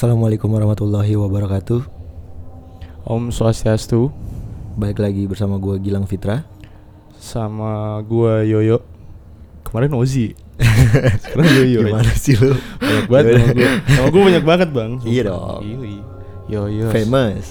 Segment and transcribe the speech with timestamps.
[0.00, 1.84] Assalamualaikum warahmatullahi wabarakatuh.
[3.04, 4.08] Om Swastiastu
[4.80, 6.40] Balik lagi bersama gue Gilang Fitra.
[7.20, 8.80] sama gua Yoyo.
[9.60, 10.32] Kemarin Ozi.
[11.20, 11.84] Sekarang Yoyo.
[11.84, 12.56] Gimana sih lu?
[12.80, 13.70] Banyak banget nama gua.
[13.76, 14.92] Nama gua banyak banget, Bang.
[15.04, 15.12] Sumpah.
[15.12, 15.62] Iya dong.
[16.48, 16.86] Yoyo.
[16.96, 17.46] Famous.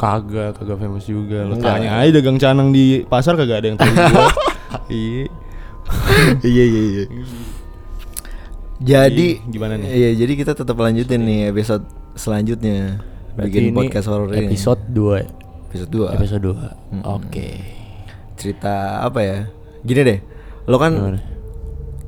[0.00, 1.52] Kagak, kagak famous juga.
[1.52, 1.84] Lo Enggak.
[1.84, 3.92] tanya aja dagang canang di pasar kagak ada yang tahu.
[4.88, 5.28] Iya.
[6.48, 7.04] iya iya iya.
[8.80, 9.88] Jadi Jadi, gimana nih?
[9.88, 11.84] Iya, jadi kita tetap lanjutin nih episode
[12.16, 12.96] selanjutnya.
[13.36, 14.48] Berarti bikin ini podcast horor ini.
[14.48, 15.68] Episode 2.
[15.68, 16.16] Episode 2.
[16.16, 16.56] Episode 2.
[16.96, 17.02] Mm-mm.
[17.04, 17.48] Oke.
[18.34, 19.38] Cerita apa ya?
[19.84, 20.18] Gini deh.
[20.64, 21.20] Lo kan Gimana?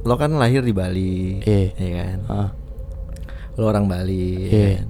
[0.03, 1.45] lo kan lahir di Bali.
[1.45, 1.77] Iya.
[1.77, 2.19] Iya kan?
[2.27, 2.49] Ah,
[3.55, 4.25] Lo orang Bali.
[4.43, 4.69] ya Iya.
[4.75, 4.89] kan?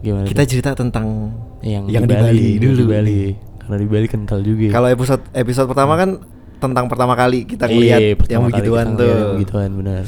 [0.00, 0.24] gimana?
[0.24, 1.28] Kita cerita tentang
[1.60, 2.80] yang, yang di Bali, yang dulu.
[2.80, 3.20] Di Bali.
[3.60, 4.64] Karena di Bali kental juga.
[4.64, 4.72] ya.
[4.72, 6.10] Kalau episode episode pertama kan
[6.60, 9.08] tentang pertama kali kita Iya, ngeliat pertama yang begituan tuh.
[9.08, 10.04] yang Begituan benar.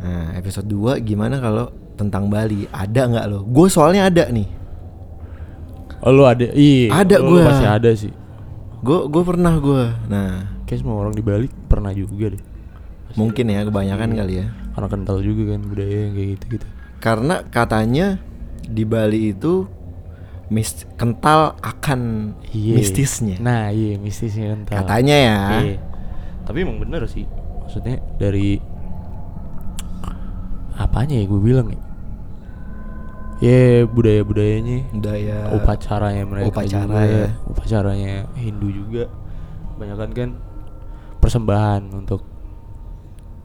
[0.00, 2.64] Nah, episode 2 gimana kalau tentang Bali?
[2.66, 3.44] Ada nggak lo?
[3.44, 4.48] Gue soalnya ada nih.
[6.00, 6.48] Oh lu ada?
[6.48, 6.96] Iya.
[6.96, 7.42] Ada gua.
[7.44, 8.12] Pasti ada sih.
[8.80, 9.84] Gue gue pernah gue.
[10.08, 12.42] Nah, Kayak semua orang di Bali pernah juga deh.
[13.18, 14.18] mungkin ya kebanyakan Iya.
[14.22, 14.46] kali ya.
[14.70, 16.66] Karena kental juga kan budaya yang kayak gitu-gitu.
[17.02, 18.06] Karena katanya
[18.62, 19.66] di Bali itu
[20.50, 22.74] mis kental akan Iya.
[22.76, 23.36] mistisnya.
[23.38, 24.82] Nah, iya mistisnya kental.
[24.82, 25.38] Katanya ya.
[25.62, 25.78] Iya.
[26.42, 27.24] Tapi emang bener sih.
[27.62, 28.58] Maksudnya dari
[30.74, 31.80] apanya ya gue bilang ya?
[33.40, 37.26] Ya budaya-budayanya, Budaya upacaranya mereka upacara juga, ya.
[37.48, 39.08] upacaranya Hindu juga.
[39.80, 40.30] Banyakan kan
[41.18, 42.20] persembahan untuk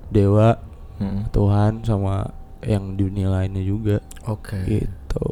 [0.09, 0.59] dewa,
[0.95, 2.23] Mm, Tuhan sama
[2.63, 3.99] yang dunia lainnya juga.
[4.25, 4.63] Oke.
[4.63, 5.25] Gitu.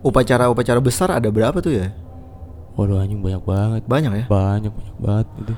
[0.00, 1.90] Upacara-upacara besar ada berapa tuh ya?
[2.74, 3.82] Waduh anjing banyak banget.
[3.84, 4.24] Banyak ya?
[4.26, 5.54] Banyak banyak banget itu.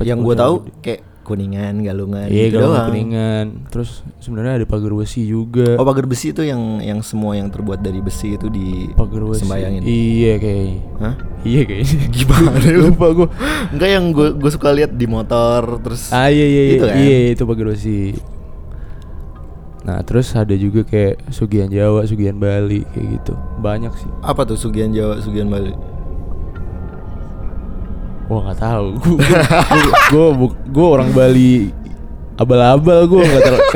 [0.00, 0.72] Yang gue Upacara tahu gede.
[0.80, 2.88] kayak kuningan, galungan, Iya gitu kalau doang.
[2.90, 3.46] kuningan.
[3.68, 5.76] Terus sebenarnya ada pagar besi juga.
[5.76, 9.40] Oh pagar besi itu yang yang semua yang terbuat dari besi itu di pagar besi.
[9.40, 9.82] sembayangin.
[9.84, 10.78] Iya kayaknya.
[10.98, 11.14] Hah?
[11.42, 11.96] Iya kayaknya.
[12.16, 12.80] Gimana lu?
[12.88, 13.28] Lupa gue.
[13.70, 16.08] Enggak yang gue gue suka lihat di motor terus.
[16.10, 16.74] Ah iya iya iya.
[16.74, 16.96] Itu kan?
[16.98, 18.00] Iya itu pagar besi.
[19.84, 23.36] Nah terus ada juga kayak Sugihan Jawa, Sugihan Bali kayak gitu.
[23.60, 24.08] Banyak sih.
[24.24, 25.76] Apa tuh Sugihan Jawa, Sugihan Bali?
[28.24, 28.88] Gua nggak tahu.
[30.12, 30.26] Gue
[30.72, 31.68] gue orang Bali
[32.34, 33.68] abal-abal gue nggak terlalu.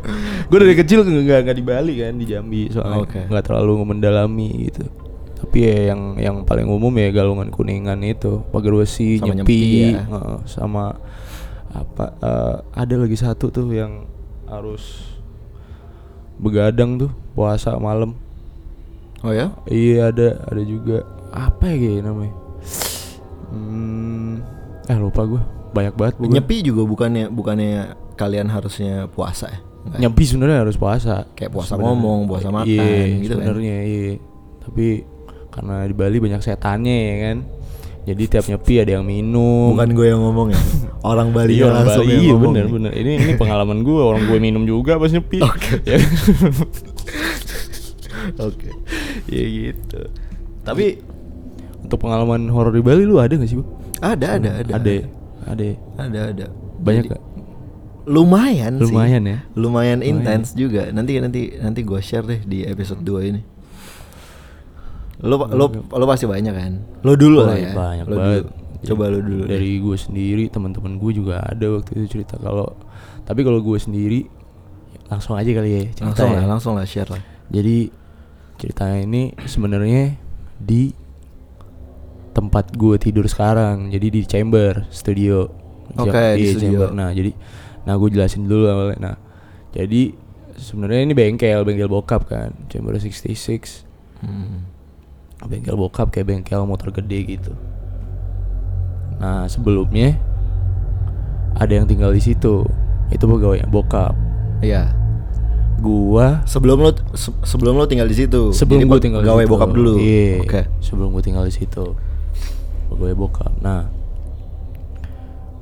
[0.50, 4.88] gue dari kecil nggak nggak di Bali kan di Jambi soalnya nggak terlalu mendalami gitu.
[5.44, 9.70] Tapi ya yang yang paling umum ya galungan kuningan itu pagar besi, Sama nyepi, nyepi
[9.92, 10.02] ya.
[10.48, 10.96] sama
[11.74, 14.08] apa eh, ada lagi satu tuh yang
[14.48, 15.13] harus
[16.44, 18.12] begadang tuh puasa malam.
[19.24, 19.56] Oh ya?
[19.64, 22.34] Iya ada ada juga apa ya kayak namanya?
[23.48, 24.44] Hmm,
[24.84, 26.34] eh lupa gue banyak banget pokoknya.
[26.38, 27.72] Nyepi juga bukannya bukannya
[28.20, 29.60] kalian harusnya puasa ya?
[29.84, 29.98] Enggak.
[30.00, 31.14] Nyepi sebenarnya harus puasa.
[31.36, 31.88] Kayak puasa Sebenarnya.
[31.92, 33.44] ngomong, puasa makan, iya, gitu kan.
[33.44, 34.12] Sebenarnya iya.
[34.64, 34.86] Tapi
[35.52, 37.36] karena di Bali banyak setannya ya kan.
[38.04, 39.72] Jadi tiap nyepi ada yang minum.
[39.76, 40.60] Bukan gue yang ngomong ya.
[41.04, 42.92] Orang Bali Iya, orang langsung Bali, yang iya bener bener.
[42.96, 45.38] Ini ini pengalaman gue orang gue minum juga pas nyepi.
[45.44, 45.84] Oke.
[45.84, 46.00] Ya.
[48.40, 48.68] Oke.
[49.28, 50.00] Iya gitu.
[50.64, 50.98] Tapi
[51.78, 53.64] untuk pengalaman horor di Bali lu ada gak sih, Bu?
[54.00, 54.72] Ada ada ada.
[54.74, 54.92] Ada.
[55.44, 55.66] Ada.
[56.00, 56.46] Ada ada.
[56.80, 57.22] Banyak Jadi, gak?
[58.04, 58.84] Lumayan sih.
[58.88, 59.38] Lumayan ya?
[59.54, 60.00] Lumayan Lumayan.
[60.00, 60.88] intens juga.
[60.88, 63.40] Nanti nanti nanti gue share deh di episode 2 ini.
[65.20, 66.72] Lo lo lo pasti banyak kan?
[67.00, 67.72] Lo dulu Oh, lah ya.
[67.72, 68.44] Banyak Lo banget.
[68.44, 68.48] dulu.
[68.84, 69.44] Coba lo dulu.
[69.48, 72.68] Dari gue sendiri, teman-teman gue juga ada waktu itu cerita kalau
[73.24, 74.28] tapi kalau gue sendiri
[75.08, 76.36] langsung aja kali ya cerita langsung ya.
[76.36, 77.22] lah, langsung lah share lah.
[77.48, 77.88] Jadi
[78.56, 80.16] ceritanya ini sebenarnya
[80.60, 80.92] di
[82.34, 83.88] tempat gue tidur sekarang.
[83.94, 85.48] Jadi di chamber studio.
[85.94, 86.68] Oke, Siap- di iya, studio.
[86.68, 86.88] chamber.
[86.92, 87.30] Nah, jadi
[87.84, 88.98] nah gue jelasin dulu awalnya.
[88.98, 89.16] Nah,
[89.70, 90.12] jadi
[90.58, 92.50] sebenarnya ini bengkel, bengkel bokap kan.
[92.66, 93.86] Chamber 66.
[94.24, 94.66] Hmm.
[95.46, 97.52] Bengkel bokap kayak bengkel motor gede gitu.
[99.16, 100.18] Nah, sebelumnya
[101.54, 102.66] ada yang tinggal di situ.
[103.08, 104.12] Itu pegawai bokap.
[104.58, 104.90] Iya.
[105.76, 108.50] Gua Sebelum lo se- sebelum lo tinggal di situ.
[108.50, 109.52] sebelum Jadi gue tinggal di pegawai situ.
[109.52, 109.92] bokap dulu.
[109.96, 110.32] Iya.
[110.40, 110.60] Oke.
[110.80, 111.84] Sebelum gue tinggal di situ.
[112.88, 113.52] Pegawai bokap.
[113.60, 113.90] Nah,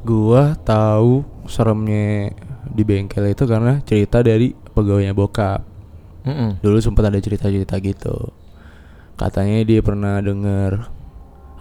[0.02, 2.32] gua tahu seremnya
[2.64, 5.62] di bengkel itu karena cerita dari pegawainya bokap.
[6.22, 6.62] Mm-mm.
[6.62, 8.31] Dulu sempat ada cerita-cerita gitu.
[9.14, 10.87] Katanya dia pernah denger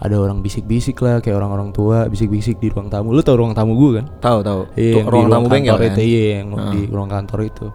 [0.02, 3.14] ada orang bisik-bisik lah kayak orang-orang tua bisik-bisik di ruang tamu.
[3.14, 4.06] Lu tau ruang tamu gue kan?
[4.18, 4.60] Tahu tahu.
[4.74, 5.92] Iya, Tuh, yang di ruang tamu bengkel kan.
[5.96, 6.72] iya, yang Heeh.
[6.72, 7.66] di ruang kantor itu.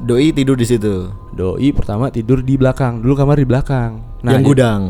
[0.00, 0.94] Doi tidur di situ.
[1.30, 2.98] Doi pertama tidur di belakang.
[2.98, 3.90] Dulu kamar di belakang.
[4.20, 4.82] yang jadi- gudang.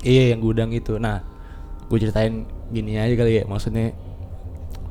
[0.00, 0.96] Iya yang gudang itu.
[0.96, 1.20] Nah,
[1.86, 3.44] gue ceritain gini aja kali ya.
[3.44, 3.92] Maksudnya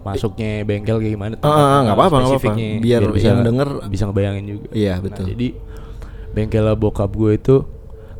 [0.01, 2.39] masuknya bengkel kayak gimana Ah, ah, ah, nggak apa-apa, nggak apa-apa.
[2.41, 5.25] spesifiknya, Biar yang denger- bisa ngebayangin juga Iya, Nah, betul.
[5.29, 5.47] jadi
[6.31, 7.55] bengkel bokap gue itu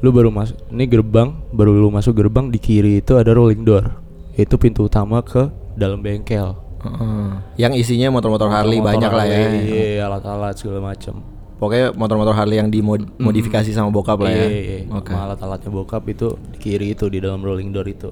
[0.02, 4.02] lu baru masuk ini gerbang baru lu masuk gerbang di kiri itu ada rolling door
[4.34, 7.30] itu pintu utama ke dalam bengkel Heeh.
[7.62, 9.38] Yang isinya motor-motor Harley Motor-motor banyak lah ya.
[9.38, 11.22] Harley, iya alat-alat segala macam
[11.62, 14.50] Pokoknya motor-motor Harley yang dimodifikasi sama bokap lah ya.
[14.50, 15.00] Iya, iya, iya.
[15.06, 18.10] Sama alat-alatnya bokap itu di kiri itu di dalam rolling door itu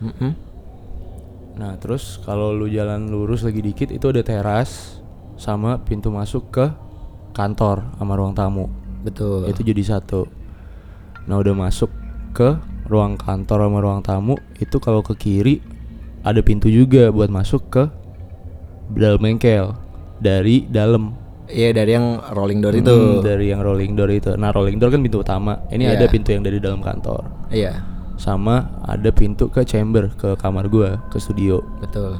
[0.00, 0.32] Mm-mm.
[1.60, 4.98] Nah terus kalau lu jalan lurus lagi dikit itu ada teras
[5.36, 6.66] sama pintu masuk ke
[7.34, 8.70] kantor sama ruang tamu.
[9.04, 9.50] Betul.
[9.50, 10.43] Itu jadi satu.
[11.24, 11.88] Nah udah masuk
[12.32, 15.64] ke ruang kantor sama ruang tamu itu kalau ke kiri
[16.20, 17.82] ada pintu juga buat masuk ke
[18.92, 19.72] dalam bengkel
[20.20, 21.16] dari dalam.
[21.44, 22.88] Iya dari yang rolling door itu.
[22.88, 24.32] Hmm, dari yang rolling door itu.
[24.36, 25.60] Nah rolling door kan pintu utama.
[25.68, 26.00] Ini Iya.
[26.00, 27.24] ada pintu yang dari dalam kantor.
[27.52, 27.84] Iya.
[28.16, 31.60] Sama ada pintu ke chamber ke kamar gua ke studio.
[31.84, 32.16] Betul.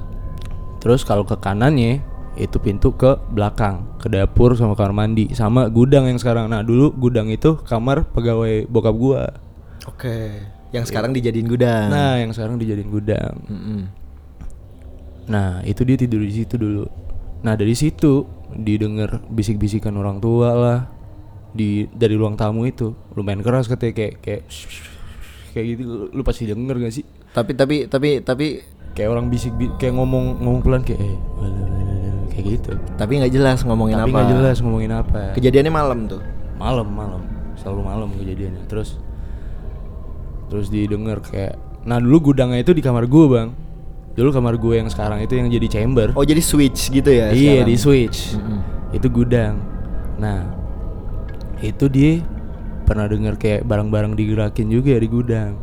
[0.84, 2.04] Terus kalau ke kanannya
[2.34, 6.50] itu pintu ke belakang, ke dapur sama kamar mandi, sama gudang yang sekarang.
[6.50, 9.22] Nah, dulu gudang itu kamar pegawai bokap gua.
[9.86, 10.42] Oke.
[10.74, 11.86] Yang sekarang dijadiin gudang.
[11.90, 13.34] Nah, yang sekarang dijadiin gudang.
[13.46, 13.80] Mm-mm.
[15.30, 16.84] Nah, itu dia tidur di situ dulu.
[17.46, 20.80] Nah, dari situ didengar bisik-bisikan orang tua lah
[21.54, 22.90] di dari ruang tamu itu.
[23.14, 24.42] Lumayan keras katanya kayak kayak
[25.54, 25.82] kayak gitu.
[25.86, 27.06] Lu, lu pasti denger gak sih?
[27.30, 28.46] Tapi tapi tapi tapi
[28.94, 31.18] Kayak orang bisik bi- kayak ngomong ngomong pelan kayak eh
[32.34, 32.72] kayak gitu.
[32.94, 34.16] tapi nggak jelas ngomongin Tapi apa.
[34.16, 35.20] nggak jelas ngomongin apa.
[35.32, 36.20] Kejadiannya malam tuh.
[36.54, 37.22] malam malam
[37.54, 38.98] selalu malam kejadiannya terus
[40.46, 43.48] terus didengar kayak nah dulu gudangnya itu di kamar gue bang
[44.14, 47.30] dulu kamar gue yang sekarang itu yang jadi chamber Oh jadi switch gitu ya?
[47.30, 47.68] iya sekarang?
[47.68, 48.58] di switch Mm-mm.
[48.92, 49.58] itu gudang
[50.16, 50.46] nah
[51.58, 52.22] itu dia
[52.84, 55.58] pernah dengar kayak barang-barang digerakin juga di gudang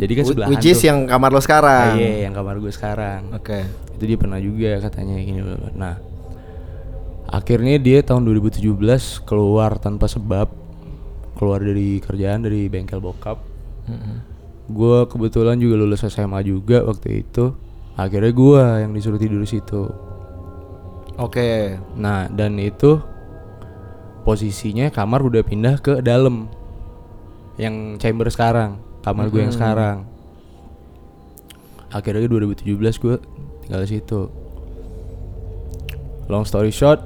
[0.00, 1.96] jadi kan sebelah Which is yang kamar lo sekarang.
[1.96, 3.64] iya yang kamar gue sekarang Oke.
[3.96, 5.40] itu dia pernah juga katanya gini
[5.74, 6.00] nah
[7.28, 8.66] akhirnya dia tahun 2017
[9.24, 10.48] keluar tanpa sebab
[11.34, 13.40] keluar dari kerjaan dari bengkel bokap
[13.88, 14.16] Mm-mm.
[14.68, 17.56] gue kebetulan juga lulus SMA juga waktu itu
[17.92, 19.82] akhirnya gue yang disuruh tidur di situ
[21.16, 21.76] Oke.
[21.94, 22.96] nah dan itu
[24.22, 26.48] posisinya kamar udah pindah ke dalam
[27.56, 30.06] yang chamber sekarang kamar gue yang sekarang.
[31.92, 32.72] Akhirnya 2017
[33.02, 33.16] gue
[33.66, 34.20] tinggal di situ.
[36.30, 37.02] Long story short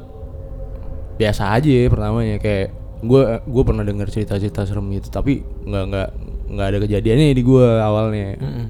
[1.16, 2.36] biasa aja ya pertamanya.
[2.38, 6.08] Kayak gue gue pernah dengar cerita-cerita serem gitu tapi nggak nggak
[6.46, 8.38] nggak ada kejadiannya di gue awalnya.
[8.40, 8.68] Mm-mm.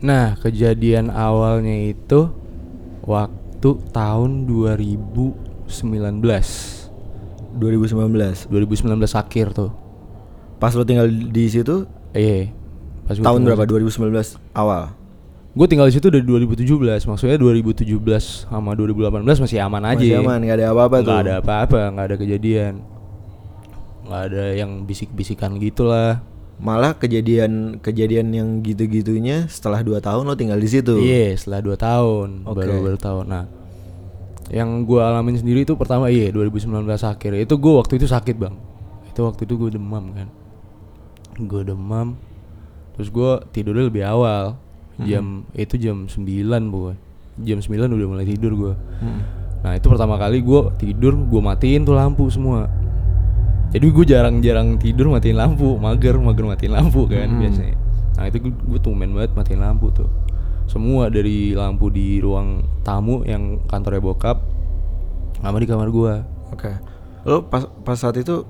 [0.00, 2.32] nah kejadian awalnya itu
[3.04, 6.24] waktu tahun 2019
[7.50, 8.48] 2019.
[8.48, 9.89] 2019 akhir tuh
[10.60, 12.52] Pas lo tinggal di situ iya
[13.08, 13.80] pas tahun tinggal berapa?
[13.80, 14.94] 2019 awal.
[15.50, 17.82] Gue tinggal di situ dari 2017, maksudnya 2017
[18.46, 19.98] sama 2018 masih aman aja.
[19.98, 21.10] Masih aman, nggak ada apa-apa tuh.
[21.10, 22.74] Nggak ada apa-apa, nggak ada kejadian.
[24.06, 26.22] Nggak ada yang bisik-bisikan gitulah.
[26.62, 31.02] Malah kejadian kejadian yang gitu-gitunya setelah 2 tahun lo tinggal di situ.
[31.02, 32.62] Iya, setelah 2 tahun, Oke.
[32.62, 33.24] baru baru tahun.
[33.26, 33.44] Nah,
[34.54, 37.32] yang gue alamin sendiri itu pertama iya 2019 akhir.
[37.42, 38.54] Itu gue waktu itu sakit bang.
[39.10, 40.30] Itu waktu itu gue demam kan.
[41.36, 42.16] Gue demam.
[42.96, 44.56] Terus gue tidurnya lebih awal.
[45.00, 46.20] Jam itu jam 9
[46.68, 46.92] boy.
[47.40, 48.74] Jam 9 udah mulai tidur gue.
[49.00, 49.20] Mm.
[49.60, 52.68] Nah itu pertama kali gue tidur gue matiin tuh lampu semua.
[53.70, 57.40] Jadi gue jarang-jarang tidur matiin lampu, mager mager matiin lampu kan Hmm.
[57.40, 57.76] biasanya.
[58.18, 60.10] Nah itu gue tumben banget matiin lampu tuh.
[60.66, 64.42] Semua dari lampu di ruang tamu yang kantornya bokap,
[65.40, 66.14] sama di kamar gue.
[66.52, 66.72] Oke.
[67.24, 68.44] Lo pas pas saat itu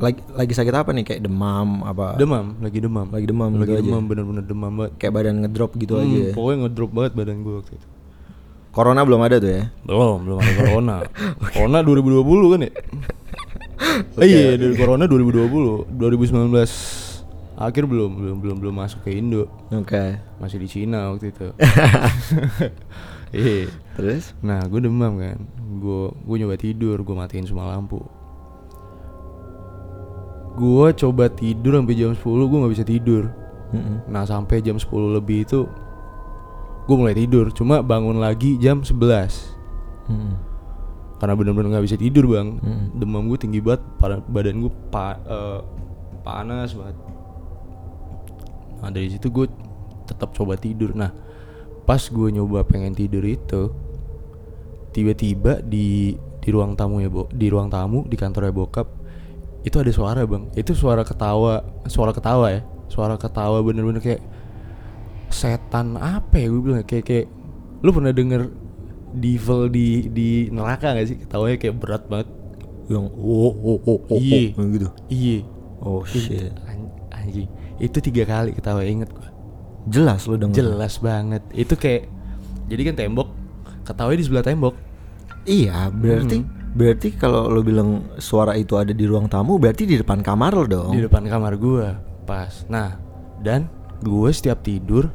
[0.00, 2.16] lagi lagi sakit apa nih kayak demam apa?
[2.16, 3.06] Demam, lagi demam.
[3.06, 4.92] Lagi demam lagi gitu demam bener-bener demam banget.
[4.96, 6.18] Kayak badan ngedrop gitu Hmm, aja.
[6.18, 6.32] ya?
[6.32, 7.86] Pokoknya ngedrop banget badan gue waktu itu.
[8.70, 9.62] Corona belum ada tuh ya?
[9.82, 10.96] Belum, belum ada corona.
[11.54, 12.72] corona 2020 kan ya?
[14.16, 15.90] Eh, iya, dari corona 2020.
[15.92, 17.10] 2019
[17.60, 19.50] akhir belum, belum belum belum masuk ke Indo.
[19.68, 20.16] Oke.
[20.38, 21.46] Masih di Cina waktu itu.
[23.30, 23.70] Iya.
[23.94, 24.34] Terus?
[24.42, 25.38] Nah, gue demam kan.
[25.78, 28.02] Gue gue nyoba tidur, gue matiin semua lampu.
[30.60, 33.32] Gue coba tidur sampai jam 10 gue nggak bisa tidur.
[33.70, 33.96] Mm-mm.
[34.06, 35.64] Nah sampai jam 10 lebih itu
[36.82, 37.48] gue mulai tidur.
[37.48, 39.56] Cuma bangun lagi jam 11
[40.06, 40.34] Mm-mm.
[41.16, 42.86] karena bener-bener nggak bisa tidur bang Mm.
[42.94, 43.84] demam gue tinggi banget
[44.26, 45.60] badan gue pa- eh,
[46.20, 46.96] panas banget
[48.76, 49.46] nah dari situ gue
[50.04, 51.12] tetap coba tidur nah
[51.84, 53.68] pas gue nyoba pengen tidur itu
[54.90, 58.88] tiba-tiba di di ruang tamu ya bo di ruang tamu di kantornya bokap
[59.60, 64.22] itu ada suara bang itu suara ketawa suara ketawa ya suara ketawa bener-bener kayak
[65.28, 67.26] setan apa ya gue bilang kayak kayak
[67.80, 68.50] lu pernah denger
[69.12, 72.28] devil di di neraka gak sih ketawanya kayak berat banget
[72.86, 74.50] Yang oh oh oh oh, Iya.
[74.52, 74.88] oh gitu.
[75.08, 75.38] iya
[75.80, 76.50] Oh shit.
[76.66, 77.48] An- anjing
[77.78, 79.28] itu tiga kali ketawa inget gue
[79.86, 80.56] Jelas lu denger.
[80.56, 82.10] jelas banget itu kayak
[82.66, 83.28] jadi kan tembok
[83.82, 84.74] ketawanya di sebelah tembok
[85.42, 86.59] Iya, berarti Hmm.
[86.70, 90.64] Berarti kalau lo bilang suara itu ada di ruang tamu, berarti di depan kamar lo
[90.64, 90.92] dong.
[90.92, 92.94] di depan kamar gua pas nah
[93.42, 93.66] dan
[93.98, 95.10] gue setiap tidur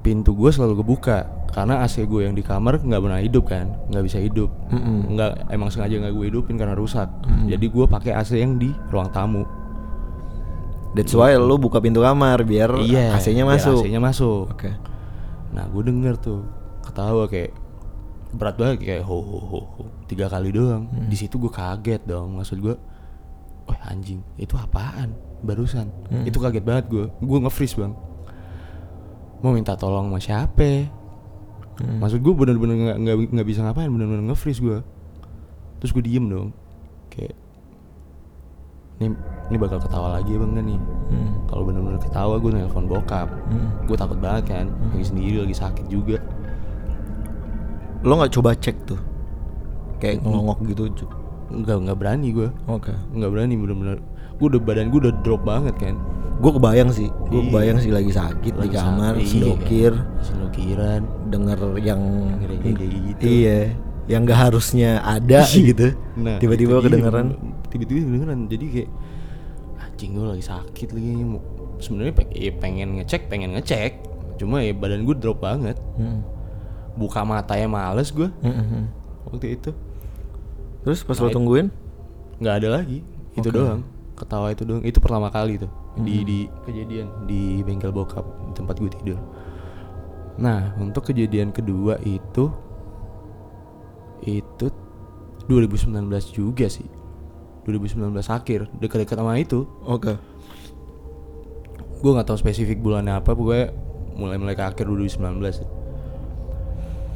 [0.00, 4.02] pintu gue selalu kebuka karena AC gue yang di kamar nggak pernah hidup kan nggak
[4.02, 5.14] bisa hidup Mm-mm.
[5.14, 7.06] nggak emang sengaja nggak gue hidupin karena rusak
[7.46, 9.46] jadi gue pakai AC yang di ruang tamu
[10.88, 13.84] That's why lo buka pintu kamar biar iya AC-nya masuk.
[13.84, 14.72] AC-nya masuk Oke.
[15.52, 16.40] nah gue denger tuh
[16.80, 17.52] ketawa kayak
[18.32, 19.82] berat banget kayak ho ho ho, ho.
[20.08, 20.88] Tiga kali doang.
[20.88, 21.06] Hmm.
[21.12, 22.74] di situ gue kaget dong maksud gue
[23.68, 25.12] wah anjing itu apaan?
[25.44, 25.92] Barusan.
[26.08, 26.24] Hmm.
[26.24, 27.92] itu kaget banget gue gue nge-freeze bang.
[29.44, 30.88] Mau minta tolong sama siapa?
[31.78, 32.02] Hmm.
[32.02, 32.98] maksud gue bener-bener
[33.30, 34.80] nggak bisa ngapain bener-bener nge-freeze gue
[35.78, 36.50] terus gue diem dong.
[37.12, 37.36] Kayak
[38.98, 39.14] ini
[39.48, 40.80] ini bakal ketawa lagi bang nih?
[41.12, 41.30] Hmm.
[41.46, 43.28] kalau bener-bener ketawa gue nelpon bokap.
[43.30, 43.68] Hmm.
[43.86, 44.66] gue takut banget kan.
[44.90, 46.18] Lagi sendiri lagi sakit juga.
[48.02, 49.00] Lo nggak coba cek tuh,
[49.98, 50.82] kayak ngelongok gitu.
[51.48, 52.92] nggak nggak berani gue Oke.
[53.10, 53.98] nggak berani bener-bener
[54.34, 55.96] gue udah badan gue udah drop banget kan
[56.38, 57.46] Gue kebayang sih, gue Iya.
[57.50, 62.00] kebayang sih lagi sakit di Lagi kamar, sakit, iya, sedokir, sendokiran denger yang
[62.38, 63.22] kayak gitu.
[63.26, 63.58] Iya,
[64.06, 65.98] yang gak harusnya ada gitu.
[66.14, 67.34] Nah, tiba-tiba kedengeran.
[67.66, 68.90] tiba-tiba kedengeran jadi kayak
[69.78, 71.42] anjing gue lagi sakit lagi Mau-
[71.78, 73.92] sebenarnya pe- ya pengen ngecek pengen ngecek
[74.36, 76.22] cuma ya badan gue drop banget Hmm.
[76.94, 78.84] buka matanya males gue Hmm, hmm, hmm.
[79.26, 79.70] waktu itu
[80.88, 81.68] Terus pas Nah, lo tungguin?
[82.40, 83.04] nggak ada lagi.
[83.36, 83.60] Itu Oke.
[83.60, 83.84] doang.
[84.16, 84.80] Ketawa itu doang.
[84.80, 85.68] Itu pertama kali tuh.
[86.00, 87.28] Di di kejadian.
[87.28, 89.20] Di bengkel bokap di tempat gue tidur.
[90.40, 92.48] Nah untuk kejadian kedua itu
[94.24, 94.66] itu
[95.44, 95.92] 2019
[96.32, 96.88] juga sih.
[97.68, 98.72] 2019 akhir.
[98.80, 99.68] Dekat-dekat sama itu.
[99.84, 100.16] Oke.
[101.98, 103.36] gue nggak tahu spesifik bulannya apa.
[103.36, 103.74] Pokoknya
[104.14, 105.62] mulai-mulai ke akhir 2019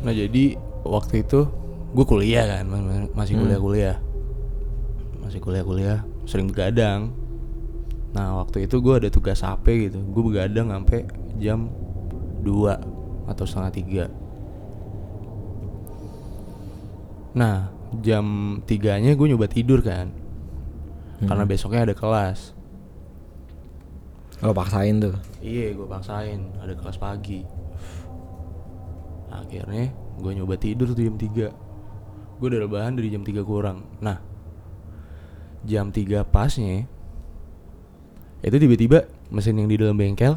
[0.02, 0.44] nah jadi
[0.82, 1.46] waktu itu
[1.92, 4.00] gue kuliah kan ma- ma- masih kuliah-kuliah.
[5.20, 7.12] Masih kuliah-kuliah sering begadang.
[8.16, 10.00] Nah waktu itu gue ada tugas AP gitu.
[10.00, 11.04] Gue begadang sampai
[11.36, 11.68] jam
[12.44, 14.04] 2 atau setengah tiga.
[17.36, 20.08] Nah jam tiganya gue nyoba tidur kan.
[21.22, 22.56] Karena besoknya ada kelas.
[24.42, 25.14] Lo paksain tuh.
[25.38, 26.50] Iya, gue paksain.
[26.58, 27.46] Ada kelas pagi.
[29.30, 31.61] Akhirnya gue nyoba tidur tuh jam 3
[32.38, 33.84] Gue udah rebahan dari jam 3 kurang.
[34.00, 34.18] Nah,
[35.62, 36.86] jam 3 pasnya
[38.42, 40.34] itu tiba-tiba mesin yang di dalam bengkel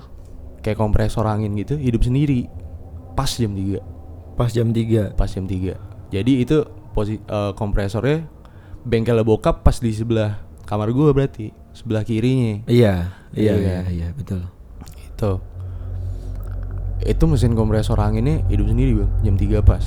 [0.62, 2.46] kayak kompresor angin gitu hidup sendiri.
[3.16, 3.80] Pas jam 3
[4.36, 8.28] Pas jam 3 pas jam 3 Jadi itu posi eh, kompresornya
[8.84, 12.62] bengkelnya bokap pas di sebelah kamar gue berarti sebelah kirinya.
[12.68, 13.84] Iya, iya, Iya iya, kan?
[13.92, 14.42] iya, betul.
[15.16, 15.32] itu
[17.06, 19.84] itu mesin kompresor anginnya hidup sendiri bang jam 3 pas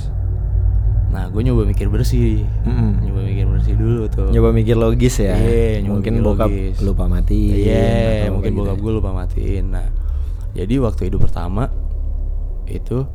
[1.09, 3.01] nah gue nyoba mikir bersih Mm-mm.
[3.01, 5.33] nyoba mikir bersih dulu tuh Nyoba mikir logis ya.
[5.33, 6.75] Iya, nyoba mungkin mikir bokap logis.
[6.79, 7.39] lupa mati.
[7.65, 9.87] iya mungkin bokap gue lupa matiin nah
[10.51, 11.69] jadi waktu hidup pertama
[12.65, 13.05] itu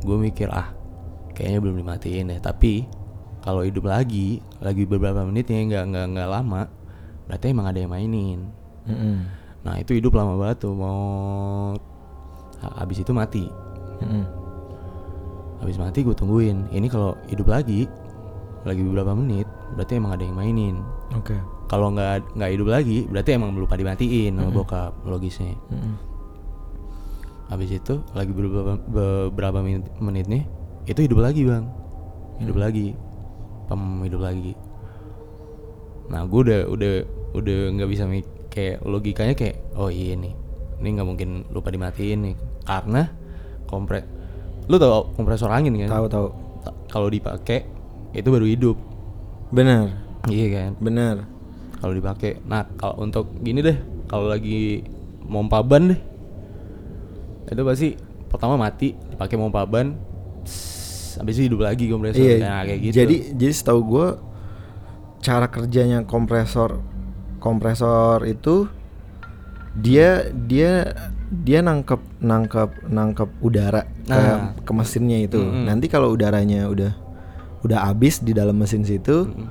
[0.00, 0.72] gue mikir ah
[1.32, 2.84] kayaknya belum dimatiin deh tapi
[3.40, 6.68] kalau hidup lagi lagi beberapa menit ya nggak nggak nggak lama
[7.24, 8.40] berarti emang ada yang mainin
[9.60, 11.00] Nah itu hidup lama banget tuh mau
[12.58, 13.44] ha- Habis itu mati
[15.60, 16.72] Habis mati gue tungguin.
[16.72, 17.84] Ini kalau hidup lagi
[18.64, 19.44] Lagi beberapa menit
[19.76, 20.76] Berarti emang ada yang mainin.
[21.16, 21.36] Oke.
[21.68, 25.56] Kalau nggak nggak hidup lagi Berarti emang lupa dimatiin sama bokap Logisnya.
[27.52, 30.44] Habis itu Lagi beberapa, beberapa menit, menit nih
[30.88, 31.68] Itu hidup lagi bang.
[32.40, 32.96] Hidup lagi.
[33.68, 34.52] Pem hidup lagi.
[36.10, 36.92] Nah gue udah udah
[37.38, 40.34] udah nggak bisa mik kayak logikanya kayak oh iya nih
[40.82, 42.36] ini nggak mungkin lupa dimatiin nih.
[42.64, 43.06] Karena
[43.70, 44.19] kompres
[44.70, 46.26] lu tau kompresor angin kan Tahu tahu.
[46.60, 47.66] Ta- kalau dipakai
[48.12, 48.76] itu baru hidup
[49.50, 49.90] Benar,
[50.26, 51.26] iya kan benar.
[51.76, 53.74] kalau dipakai nah kalau untuk gini deh
[54.06, 54.86] kalau lagi
[55.20, 56.00] mompa ban deh
[57.48, 57.88] itu pasti
[58.26, 59.98] pertama mati dipakai mompa ban
[61.12, 62.36] habis itu hidup lagi kompresor Iya.
[62.38, 64.06] nah, kayak gitu Jadi jadi setahu gue
[65.20, 66.78] cara kerjanya kompresor
[67.36, 68.70] kompresor itu
[69.72, 70.94] dia dia
[71.32, 74.52] dia nangkep nangkep nangkep udara ke Nah.
[74.58, 75.38] ke mesinnya itu.
[75.38, 75.62] Mm-mm.
[75.64, 76.90] Nanti kalau udaranya udah
[77.60, 79.46] udah habis di dalam mesin situ Mm,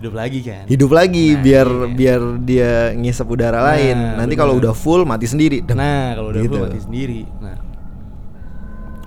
[0.00, 1.86] hidup lagi kan hidup lagi Nah, biar iya.
[1.92, 3.98] biar dia ngisep udara Nah, lain.
[4.16, 5.60] Nanti kalau udah full mati sendiri.
[5.60, 5.76] Deng.
[5.76, 6.50] Nah, kalau udah Gitu.
[6.50, 7.20] full mati sendiri.
[7.38, 7.56] Nah,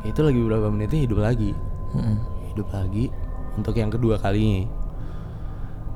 [0.04, 1.52] itu lagi beberapa menitnya hidup lagi
[1.92, 2.18] Mm-mm.
[2.50, 3.08] hidup lagi
[3.56, 4.68] untuk yang kedua kalinya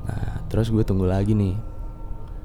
[0.02, 1.52] nah terus gue tunggu lagi nih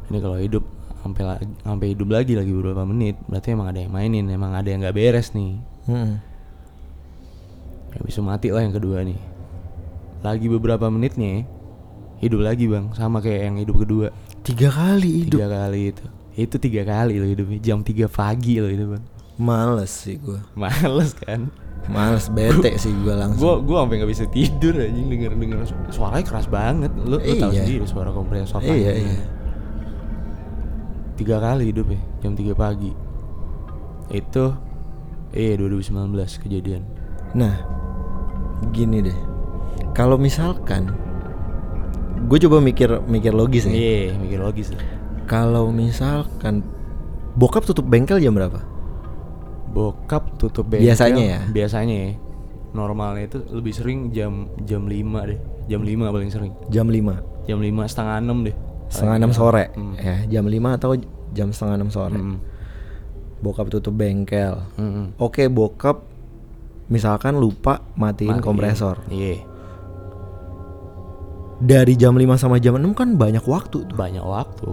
[0.10, 0.64] ini kalau hidup
[1.04, 1.24] sampai
[1.60, 4.96] sampai hidup lagi lagi beberapa menit berarti emang ada yang mainin emang ada yang nggak
[4.96, 6.16] beres nih Mm-mm.
[7.92, 9.20] ya bisa mati lah yang kedua nih
[10.20, 11.44] lagi beberapa menitnya
[12.18, 14.08] hidup lagi bang sama kayak yang hidup kedua
[14.42, 15.38] Tiga kali hidup.
[15.38, 19.90] tiga kali itu itu tiga kali loh hidupnya jam 3 pagi loh itu bang Males
[19.90, 20.40] sih gue.
[20.54, 21.50] males kan
[21.84, 23.44] Males bete sih gue langsung.
[23.44, 26.88] Gua gua sampai nggak bisa tidur anjing denger denger su- suaranya keras banget.
[26.96, 27.60] Lu, lu tahu Iya.
[27.60, 28.64] sendiri suara kompresor.
[28.64, 28.72] kan?
[28.72, 29.20] Iya iya.
[31.24, 32.92] Tiga kali hidup ya jam 3 pagi.
[34.12, 34.52] Itu
[35.32, 36.12] eh 2019
[36.44, 36.84] kejadian.
[37.32, 37.64] Nah,
[38.76, 39.16] gini deh.
[39.96, 40.92] Kalau misalkan
[42.28, 43.72] gue coba mikir mikir logis nih.
[43.72, 44.76] Iya, mikir logis.
[44.76, 44.84] lah.
[45.24, 46.60] Kalau misalkan
[47.40, 48.60] bokap tutup bengkel jam berapa?
[49.72, 50.92] Bokap tutup bengkel.
[50.92, 51.40] Biasanya ya?
[51.48, 52.12] Biasanya ya.
[52.76, 55.40] Normalnya itu lebih sering jam jam 5 deh.
[55.72, 56.52] Jam 5 paling sering.
[56.68, 58.58] Jam 5 Jam 5 setengah 6 deh.
[58.94, 59.98] setengah enam sore Hmm.
[59.98, 60.94] ya jam 5 atau
[61.34, 62.38] jam setengah enam sore Mm.
[63.40, 65.18] bokap tutup bengkel Mm-mm.
[65.18, 66.06] oke bokap
[66.86, 68.40] misalkan lupa matiin Matiin.
[68.40, 69.44] kompresor Iya.
[71.60, 74.70] dari jam 5 sama jam 6 kan banyak waktu tuh Banyak waktu.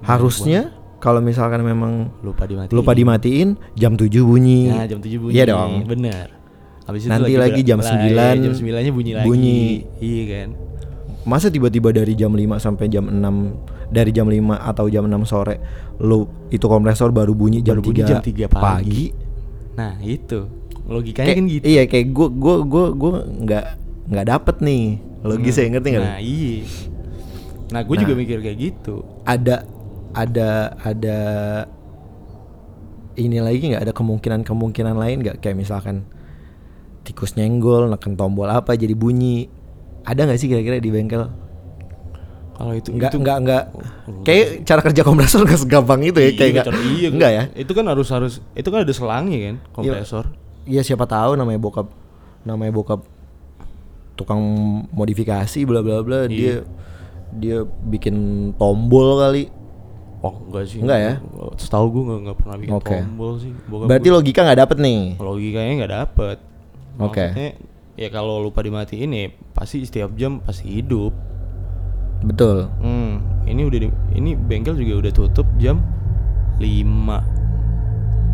[0.00, 2.74] harusnya kalau misalkan memang Lupa dimatiin.
[2.74, 5.32] lupa dimatiin jam 7 bunyi Nah, jam 7 bunyi.
[5.32, 6.34] iya dong Bener.
[6.84, 9.26] Habis Nanti lagi jam lah, 9 iya, jam 9-nya bunyi lagi.
[9.26, 9.60] bunyi.
[9.98, 10.48] Iya kan.
[11.22, 13.52] masa tiba-tiba dari jam 5 sampai jam 6
[13.88, 15.56] dari jam 5 atau jam 6 sore
[15.98, 19.10] lu itu kompresor baru bunyi jam Baru bunyi 3 jam 3 pagi.
[19.74, 20.44] Nah, itu.
[20.88, 21.64] Logikanya Kayak- kan gitu.
[21.64, 23.12] Iya kayak gue gue gue gue
[23.44, 23.64] nggak
[24.08, 24.84] nggak dapet nih
[25.20, 25.72] logisnya Hmm.
[25.76, 26.04] ngerti nggak?
[26.06, 26.56] Nah, iya.
[27.68, 28.94] Nah, gue juga mikir kayak gitu.
[29.22, 29.68] Ada
[30.16, 31.18] ada ada
[33.14, 36.06] ini lagi nggak ada kemungkinan kemungkinan lain nggak kayak misalkan
[37.02, 39.48] tikus nyenggol neken tombol apa jadi bunyi
[40.04, 41.26] ada nggak sih kira-kira di bengkel?
[42.58, 43.62] Kalau itu Nggak itu nggak nggak
[44.04, 47.30] Oh, kayak cara kerja kompresor nggak segampang itu ya Iya, kayak nggak cara- iya, nggak
[47.30, 47.44] ya?
[47.54, 50.24] Itu kan harus harus itu kan ada selangnya kan, kompresor.
[50.64, 51.86] Iya siapa tahu namanya bokap
[52.42, 53.00] namanya bokap
[54.14, 54.42] tukang
[54.90, 56.28] modifikasi bla bla bla Iya.
[56.28, 56.54] dia
[57.30, 58.16] dia bikin
[58.54, 59.44] tombol kali.
[60.18, 60.82] Oh, enggak sih.
[60.82, 61.12] Enggak ya?
[61.54, 62.96] Setahu gue enggak, enggak pernah bikin Oke.
[62.98, 63.52] tombol sih.
[63.64, 65.00] Bokap Berarti gue- logika nggak dapet nih.
[65.16, 66.36] logikanya nggak dapet.
[66.98, 67.22] Oke.
[67.22, 67.50] Maksudnya,
[67.94, 71.14] ya kalau lupa dimatiin ya pasti setiap jam pasti hidup.
[72.22, 72.66] Betul.
[72.82, 75.78] Hmm, ini udah di- ini bengkel juga udah tutup jam
[76.58, 77.22] 5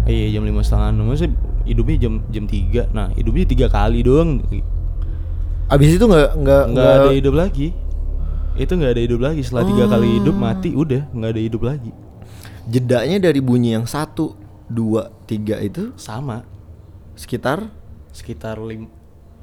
[0.05, 1.09] Eh, iya jam lima setengah enam.
[1.09, 1.33] Maksudnya
[1.64, 4.44] hidupnya jam jam 3 Nah hidupnya tiga kali doang.
[5.64, 7.73] Abis itu nggak nggak nggak ada hidup lagi.
[8.55, 9.40] Itu nggak ada hidup lagi.
[9.40, 11.90] Setelah tiga kali hidup mati udah nggak ada hidup lagi.
[12.68, 14.37] Jedanya dari bunyi yang satu
[14.68, 15.97] dua tiga itu?
[15.97, 16.44] Sama.
[17.16, 17.64] Sekitar?
[18.12, 18.88] Sekitar lim,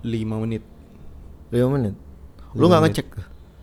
[0.06, 0.64] 5 menit.
[1.50, 1.94] Lima menit.
[2.54, 3.08] Lu Lima nggak ngecek?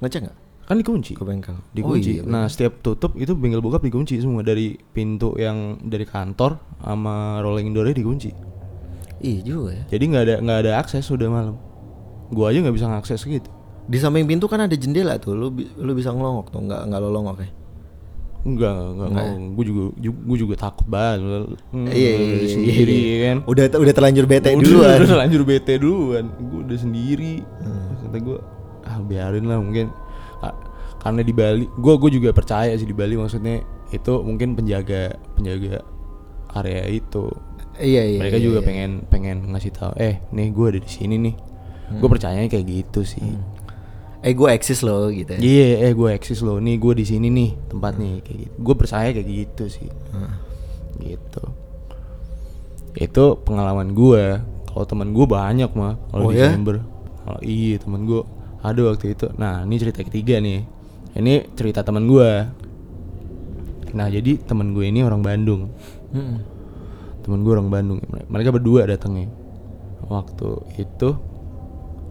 [0.03, 0.38] Ngecek nggak
[0.69, 1.57] Kan dikunci ke bengkel?
[1.73, 2.21] dikunci.
[2.21, 6.61] Oh, iya, nah, setiap tutup itu bengkel bokap dikunci semua dari pintu yang dari kantor
[6.85, 8.29] sama rolling door dikunci.
[9.25, 9.83] Iya juga ya.
[9.97, 11.57] Jadi nggak ada nggak ada akses udah malam.
[12.29, 13.49] Gua aja nggak bisa ngakses gitu.
[13.89, 15.33] Di samping pintu kan ada jendela tuh.
[15.33, 16.61] Lu lu bisa ngelongok tuh.
[16.61, 17.49] Nggak nggak lo longok ya?
[18.47, 19.35] Enggak, enggak, Nggak ya?
[19.51, 21.59] Gue juga, gue juga takut banget.
[21.75, 23.17] Hmm, Iya, iya, udah iya, sendiri iya.
[23.27, 23.37] kan.
[23.51, 24.99] Udah udah terlanjur bete Udah, duluan.
[25.09, 26.25] Udah lanjur bete duluan.
[26.39, 27.35] Gue udah sendiri.
[27.43, 27.89] Hmm.
[28.07, 28.39] Kata gue,
[28.87, 29.91] ah biarin lah mungkin.
[30.99, 33.63] Karena di Bali, gue gue juga percaya sih di Bali maksudnya
[33.95, 35.81] itu mungkin penjaga penjaga
[36.59, 37.31] area itu.
[37.79, 38.19] Iya iya.
[38.19, 38.67] Mereka iya, juga iya.
[38.67, 41.35] pengen pengen ngasih tahu, eh nih gue ada di sini nih.
[41.89, 41.99] Hmm.
[42.03, 43.25] Gue percayanya kayak gitu sih.
[44.19, 45.41] Eh gue eksis loh gitu ya.
[45.41, 46.59] Iya, eh gue eksis loh.
[46.59, 48.55] Nih gue di sini nih tempat nih kayak gitu.
[48.59, 49.89] Gue percaya kayak gitu sih.
[50.11, 50.35] Hmm.
[50.99, 51.45] Gitu.
[52.99, 54.43] Itu pengalaman gue.
[54.67, 55.95] Kalau teman gue banyak mah.
[56.11, 56.51] Oh Kalau ya?
[56.59, 58.27] Kalau iya teman gue
[58.71, 59.27] ada waktu itu.
[59.41, 60.65] Nah ini cerita ketiga nih.
[61.17, 62.31] Ini cerita teman gue.
[63.97, 65.73] Nah jadi teman gue ini orang Bandung.
[66.13, 66.39] Mm-mm.
[67.25, 67.99] Temen gue orang Bandung.
[68.29, 69.33] Mereka berdua datangnya.
[70.09, 71.17] Waktu itu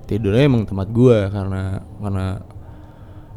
[0.07, 2.25] tidurnya emang tempat gue karena karena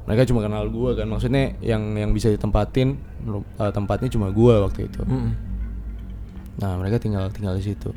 [0.09, 1.07] mereka cuma kenal gue kan.
[1.07, 2.97] Maksudnya yang yang bisa ditempatin
[3.61, 5.01] eh, tempatnya cuma gue waktu itu.
[5.05, 5.33] Mm-mm.
[6.61, 7.93] Nah mereka tinggal tinggal di situ.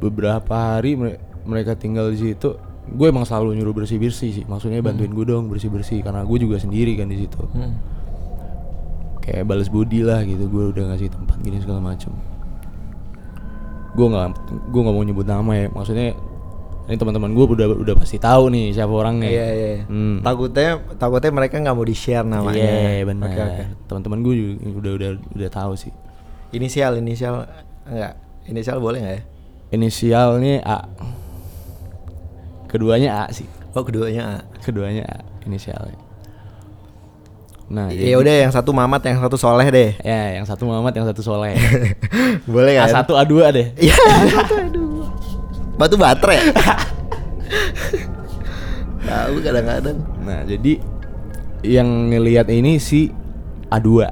[0.00, 2.56] Beberapa hari mere- mereka tinggal di situ.
[2.90, 4.44] Gue emang selalu nyuruh bersih bersih sih.
[4.46, 7.40] Maksudnya bantuin gue dong bersih bersih karena gue juga sendiri kan di situ.
[7.54, 7.74] Mm.
[9.22, 10.50] Kayak balas budi lah gitu.
[10.50, 12.10] Gue udah ngasih tempat gini segala macem.
[13.94, 14.26] Gue nggak
[14.70, 15.66] gue nggak mau nyebut nama ya.
[15.70, 16.18] Maksudnya
[16.90, 19.30] ini teman-teman gue udah udah pasti tahu nih siapa orangnya.
[19.30, 19.68] Iya iya.
[19.78, 19.82] iya.
[19.86, 20.18] Hmm.
[20.26, 22.58] Takutnya takutnya mereka nggak mau di share namanya.
[22.58, 23.30] Iya benar.
[23.30, 23.64] Oke oke.
[23.86, 25.92] Teman-teman gue juga udah udah udah tahu sih.
[26.50, 27.46] Inisial inisial
[27.86, 28.18] enggak.
[28.50, 29.22] Inisial boleh nggak ya?
[29.70, 30.78] inisialnya A.
[32.70, 33.46] Keduanya A sih.
[33.74, 34.36] Oh keduanya A.
[34.62, 35.98] Keduanya A inisialnya.
[37.70, 39.94] Nah, Ya udah yang satu Mamat yang satu Soleh deh.
[40.02, 41.54] Ya, yang satu Muhammad, yang satu Soleh.
[42.50, 42.90] Boleh kan?
[42.90, 43.66] A1 A2 deh.
[43.86, 43.94] Iya.
[44.26, 45.06] satu, aduh.
[45.78, 46.50] Batu baterai.
[49.06, 50.02] Tahu kadang-kadang.
[50.26, 50.82] Nah, jadi
[51.62, 53.14] yang ngelihat ini si
[53.70, 54.02] A2.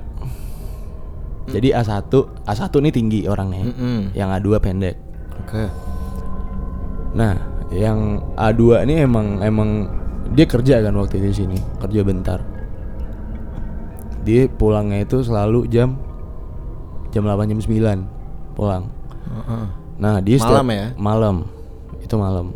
[1.50, 2.14] Jadi A1,
[2.46, 3.74] A1 ini tinggi orangnya.
[3.74, 4.14] Mm-mm.
[4.14, 4.94] Yang A2 pendek.
[5.42, 5.66] Oke.
[7.18, 7.34] Nah,
[7.68, 9.70] yang A2 ini emang emang
[10.32, 12.40] dia kerja kan waktu itu di sini, kerja bentar.
[14.24, 15.96] Dia pulangnya itu selalu jam
[17.08, 18.04] jam 8 jam 9
[18.52, 18.84] pulang.
[19.98, 20.86] Nah, dia setiap- Malam ya?
[20.96, 21.36] Malam.
[21.98, 22.46] Itu malam.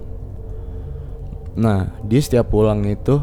[1.53, 3.21] Nah, dia setiap pulang itu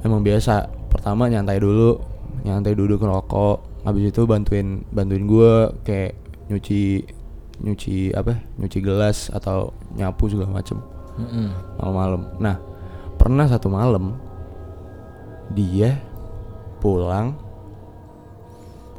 [0.00, 0.68] emang biasa.
[0.88, 2.00] Pertama nyantai dulu,
[2.44, 3.84] nyantai duduk ngerokok.
[3.84, 6.16] Habis itu bantuin bantuin gua kayak
[6.48, 7.04] nyuci
[7.60, 8.40] nyuci apa?
[8.56, 10.80] Nyuci gelas atau nyapu segala macem
[11.80, 12.22] Malam-malam.
[12.38, 12.56] Nah,
[13.16, 14.16] pernah satu malam
[15.52, 16.02] dia
[16.82, 17.38] pulang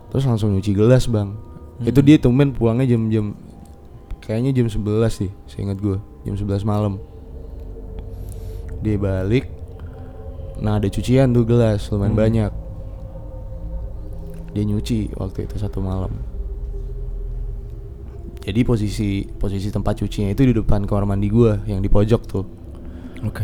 [0.10, 1.38] terus langsung nyuci gelas, Bang.
[1.84, 3.38] Itu dia tumben pulangnya jam-jam
[4.24, 6.98] kayaknya jam 11 sih, seingat gue, jam 11 malam.
[8.82, 9.58] Dia balik
[10.58, 12.52] Nah, ada cucian tuh gelas lumayan banyak.
[14.58, 16.10] Dia nyuci waktu itu satu malam.
[18.48, 22.48] Jadi posisi posisi tempat cucinya itu di depan kamar mandi gua yang di pojok tuh.
[23.28, 23.44] Oke.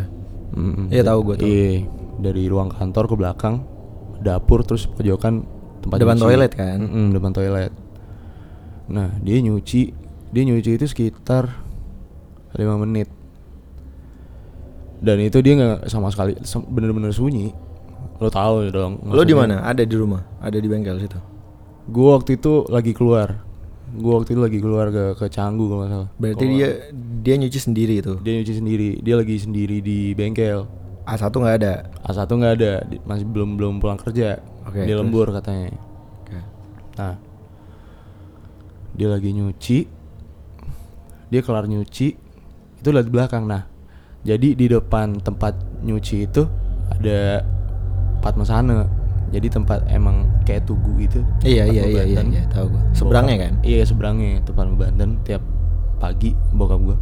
[0.56, 0.88] Mm-mm.
[0.88, 1.44] Iya, tahu gua tuh.
[1.44, 1.84] Iya,
[2.24, 3.68] dari ruang kantor ke belakang,
[4.24, 5.44] dapur terus pojokan
[5.84, 6.24] tempat Depan nyuci.
[6.24, 6.78] toilet kan?
[6.80, 7.72] Mm-mm, depan toilet.
[8.88, 9.92] Nah, dia nyuci,
[10.32, 11.52] dia nyuci itu sekitar
[12.56, 13.12] 5 menit.
[15.04, 16.32] Dan itu dia nggak sama sekali
[16.72, 17.52] bener-bener sunyi.
[18.24, 19.04] Lo tahu dong.
[19.04, 19.68] Lo di mana?
[19.68, 20.24] Ada di rumah?
[20.40, 21.20] Ada di bengkel situ.
[21.92, 23.43] Gua waktu itu lagi keluar.
[23.94, 26.10] Gua waktu itu lagi keluar ke ke Canggu kalau salah.
[26.18, 26.58] Berarti Keluar.
[26.58, 26.70] dia
[27.24, 28.14] dia nyuci sendiri itu.
[28.26, 28.90] dia nyuci sendiri.
[29.06, 30.66] Dia lagi sendiri di bengkel.
[31.04, 31.74] A1 nggak ada.
[32.08, 32.72] A1 nggak ada,
[33.04, 34.40] masih belum belum pulang kerja.
[34.64, 35.04] Oke, dia terus?
[35.04, 35.76] lembur katanya.
[36.24, 36.40] Oke.
[36.96, 37.16] Nah,
[38.96, 39.78] dia lagi nyuci,
[41.28, 42.08] dia kelar nyuci,
[42.80, 43.44] itu lihat belakang.
[43.44, 43.68] Nah,
[44.24, 46.48] jadi di depan tempat nyuci itu
[46.88, 47.44] ada
[48.24, 48.88] empat mesana.
[49.34, 51.26] Jadi tempat emang kayak tugu gitu.
[51.42, 52.84] Iya iya iya iya, iya tahu gua.
[52.94, 53.54] Seberangnya Bokap- kan?
[53.66, 55.44] Iya seberangnya tempat Banten tiap
[55.98, 56.98] pagi bokap gua.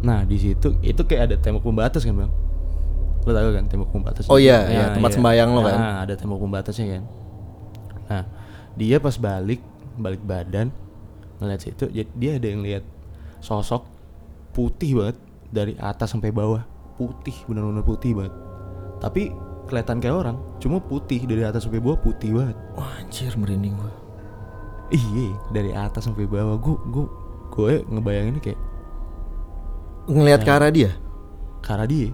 [0.00, 2.32] Nah di situ itu kayak ada tembok pembatas kan bang.
[3.28, 4.24] Lo tau kan tembok pembatas?
[4.32, 5.76] Oh iya, iya, tempat sembahyang lo kan?
[5.76, 7.02] Nah, ada tembok pembatasnya kan.
[8.08, 8.22] Nah
[8.80, 9.60] dia pas balik
[10.00, 10.72] balik badan
[11.40, 12.84] ngeliat situ jadi dia ada yang lihat
[13.40, 13.84] sosok
[14.52, 15.16] putih banget
[15.50, 16.62] dari atas sampai bawah
[17.00, 18.34] putih bener-bener putih banget
[19.00, 19.32] tapi
[19.70, 23.94] kelihatan kayak orang cuma putih dari atas sampai bawah putih banget Wah, anjir merinding gua.
[24.90, 27.06] Iya, dari atas sampai bawah gue gue
[27.48, 28.60] gue ngebayanginnya kayak
[30.10, 30.90] Ngelihat ke arah dia.
[31.60, 32.10] karena dia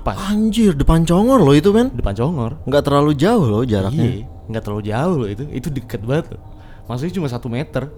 [0.00, 1.88] pas Anjir, depan congor loh itu, men.
[1.88, 2.60] depan congor.
[2.64, 4.04] Nggak terlalu jauh loh jaraknya.
[4.04, 5.44] Iya, nggak terlalu jauh loh itu.
[5.48, 6.40] Itu deket banget loh.
[6.84, 7.88] Maksudnya cuma satu meter.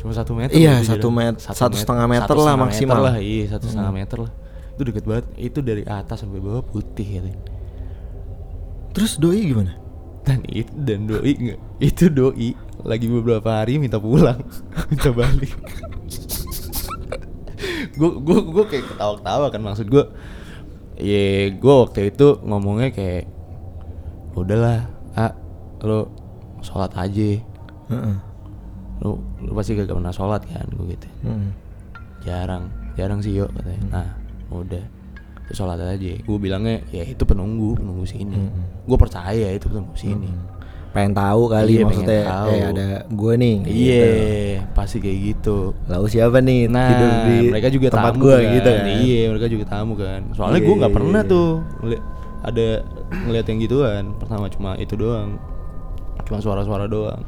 [0.00, 0.56] Cuma satu meter.
[0.56, 1.18] Iya, loh itu satu jarak.
[1.36, 2.96] met- satu setengah meter satu lah setengah maksimal.
[2.96, 4.32] meter lah, iya satu setengah meter lah.
[4.78, 5.26] Itu deket banget.
[5.34, 7.34] Itu dari atas sampai bawah putih gitu.
[8.94, 9.74] Terus doi gimana?
[10.22, 12.54] Dan itu dan doi nggak itu doi
[12.86, 14.38] lagi beberapa hari minta pulang,
[14.94, 15.50] minta balik.
[17.98, 20.04] gue gue gue kayak ketawa-ketawa kan maksud gue.
[20.98, 23.26] Ye, gue waktu itu ngomongnya kayak
[24.38, 24.86] udahlah,
[25.18, 25.34] ah,
[25.82, 26.10] lo
[26.62, 27.38] sholat aja.
[27.90, 28.16] Heeh.
[29.02, 31.08] Lu, lu pasti gak pernah sholat kan gue gitu.
[31.26, 31.50] Heeh.
[32.22, 33.82] Jarang, jarang sih yuk katanya.
[33.90, 34.08] Nah,
[34.50, 34.84] udah.
[35.48, 36.12] Terus sholat aja.
[36.20, 38.36] Gue bilangnya ya itu penunggu, penunggu sini.
[38.84, 40.28] Gue percaya itu penunggu sini.
[40.88, 42.48] Pengen tahu kali Iya, pengen maksudnya tahu.
[42.48, 43.56] eh ada gue nih.
[43.64, 44.72] Iya, gitu.
[44.72, 45.58] pasti kayak gitu.
[45.84, 48.52] Lalu siapa nih Nah, tidur di mereka juga tempat tamu gue kan.
[48.56, 48.84] gitu kan.
[48.88, 50.20] Iya, mereka juga tamu kan.
[50.32, 51.30] Soalnya Iya, gue nggak iya, pernah iya.
[51.30, 51.48] tuh
[52.38, 52.66] ada
[53.24, 54.04] ngeliat yang gituan.
[54.16, 55.30] Pertama cuma itu doang.
[56.24, 57.20] Cuma suara-suara doang.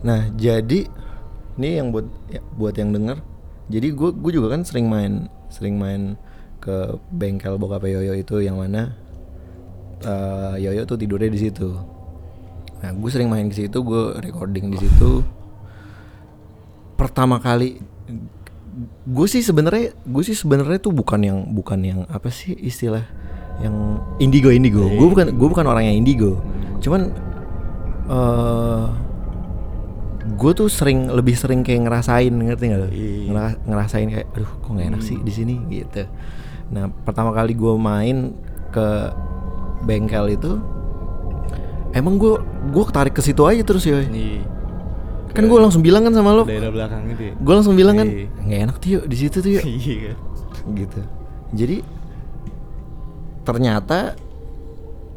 [0.00, 0.86] Nah, jadi
[1.56, 3.16] ini yang buat ya, buat yang denger.
[3.66, 6.20] Jadi gue gue juga kan sering main sering main
[6.60, 8.92] ke bengkel bokap Yoyo itu yang mana
[10.04, 11.72] eh, Yoyo tuh tidurnya di situ.
[12.76, 15.24] Nah, gue sering main ke situ, gue recording di situ.
[17.00, 17.80] Pertama kali
[19.08, 23.08] gue sih sebenarnya gue sih sebenarnya tuh bukan yang bukan yang apa sih istilah
[23.64, 26.36] yang indigo indigo gue bukan gue bukan orang yang indigo
[26.84, 27.08] cuman
[28.12, 28.84] eh
[30.28, 33.30] gue tuh sering lebih sering kayak ngerasain ngerti nggak lo Iya.
[33.30, 36.02] Ngera- ngerasain kayak aduh kok nggak enak sih di sini gitu
[36.66, 38.34] nah pertama kali gue main
[38.68, 38.86] ke
[39.82, 40.58] bengkel itu
[41.92, 42.34] emang gue
[42.66, 44.42] gue ketarik ke situ aja terus ya Iya.
[45.30, 46.48] Kan gue langsung bilang kan sama lo.
[46.48, 47.36] daerah belakang ya.
[47.36, 48.24] Gue langsung bilang kan, Iya.
[48.40, 49.64] nggak enak tuh yuk di situ tuh yuk.
[49.68, 50.16] Iya
[50.72, 51.00] gitu.
[51.52, 51.76] Jadi
[53.44, 54.16] ternyata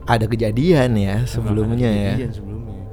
[0.03, 2.13] ada kejadian ya sebelumnya ya.
[2.29, 2.83] sebelumnya.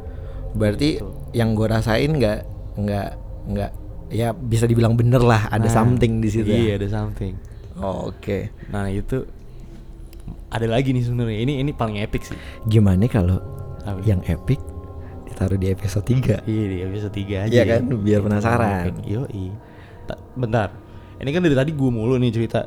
[0.55, 0.90] Berarti.
[1.37, 2.38] Yang gue rasain nggak
[2.81, 3.09] nggak
[3.53, 3.70] nggak
[4.09, 6.49] ya bisa dibilang bener lah ada Nah, something di situ.
[6.49, 6.75] Iya, ya.
[6.81, 7.37] ada something.
[7.77, 8.49] Oh, Oke.
[8.72, 9.29] Nah, itu
[10.49, 11.38] ada lagi nih sebenarnya.
[11.44, 12.38] Ini ini paling epic sih.
[12.64, 13.37] Gimana kalau
[14.09, 14.59] yang epic
[15.29, 17.72] ditaruh di episode 3 Iya di episode 3 aja Iya ya.
[17.77, 19.05] kan, biar penasaran.
[19.05, 19.29] Yo
[20.35, 20.72] Bentar
[21.20, 22.64] Ini kan dari tadi gue mulu nih cerita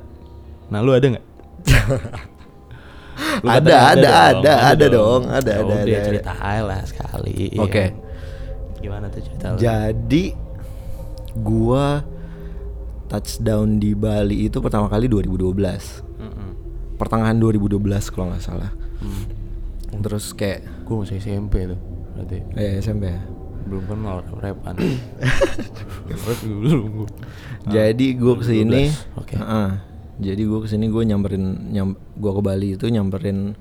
[0.70, 1.26] Nah lu ada nggak?
[3.44, 5.22] Lu Ada, katanya ada, ada, ada dong.
[5.28, 6.08] Ada, Ya ada, udah, ada, ada.
[6.08, 7.74] cerita aja lah sekali iya Oke.
[7.76, 7.92] kan?
[8.80, 9.58] Gimana tuh cerita lu?
[9.60, 10.24] Jadi
[11.40, 12.04] gua
[13.10, 15.50] touchdown di Bali itu pertama kali 2012.
[16.22, 16.50] Mm-mm.
[16.96, 18.72] Pertengahan 2012 kalau nggak salah.
[19.02, 19.26] Hmm.
[20.00, 21.80] Terus kayak Gue masih SMP tuh
[22.14, 23.22] Berarti eh SMP ya.
[23.66, 24.58] Belum kenal Rap
[26.42, 27.10] juga belum gua.
[27.10, 29.70] Ah, Jadi gua ke sini, 2012, Oke Heeh.
[30.20, 33.54] jadi gua ke sini gua nyamperin, nyam, gua ke Bali itu nyamperin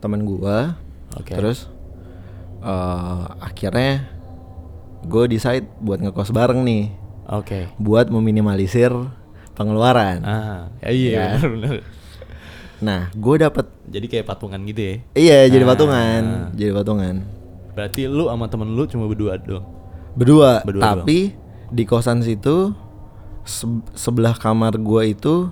[0.00, 0.74] teman gua.
[1.14, 1.36] Oke.
[1.36, 1.68] Terus
[2.64, 4.13] eh, akhirnya
[5.04, 6.90] gue decide buat ngekos bareng nih,
[7.26, 8.90] Oke buat meminimalisir
[9.52, 10.20] pengeluaran.
[10.20, 11.28] Ah, ya iya Ya.
[12.80, 15.70] Nah, gue dapet Jadi kayak patungan gitu ya iya jadi Ah.
[15.70, 17.14] patungan, jadi patungan
[17.72, 19.64] Berarti lu sama temen lu cuma berdua doang
[20.12, 20.62] berdua.
[20.62, 21.32] Berdua tapi
[21.68, 22.70] di kosan situ
[23.42, 25.48] se- sebelah kamar gue itu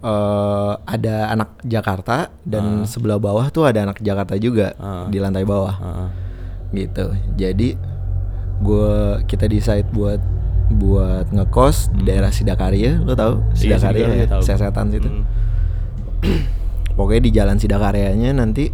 [0.00, 5.06] eh ada anak Jakarta dan sebelah bawah tuh ada anak Jakarta juga Ah.
[5.06, 5.74] di lantai bawah.
[5.74, 6.08] Heeh.
[6.74, 7.78] gitu jadi
[8.64, 10.18] gua kita decide buat
[10.66, 15.08] buat ngekos di daerah Sidakarya lo tau Iya, Sidakarya Sidakarya ya sesetan situ.
[15.12, 15.24] Hmm.
[16.96, 18.72] pokoknya di jalan Sidakaryanya nanti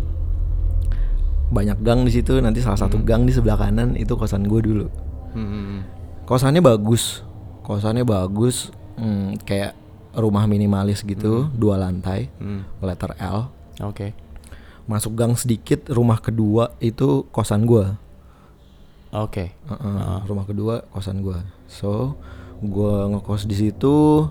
[1.50, 4.86] banyak gang di situ nanti salah satu gang di sebelah kanan itu kosan gue dulu.
[5.34, 5.82] Hmm.
[6.24, 7.26] kosannya bagus.
[7.66, 9.74] Kosannya bagus hmm, kayak
[10.10, 12.62] rumah minimalis gitu dua lantai Hmm.
[12.78, 13.50] letter L.
[13.82, 14.14] Oke.
[14.84, 17.94] masuk gang sedikit rumah kedua itu kosan gua
[19.10, 19.50] Oke.
[19.50, 21.42] Heeh, rumah kedua kosan gua.
[21.66, 22.14] So,
[22.62, 24.26] gua ngekos di situ.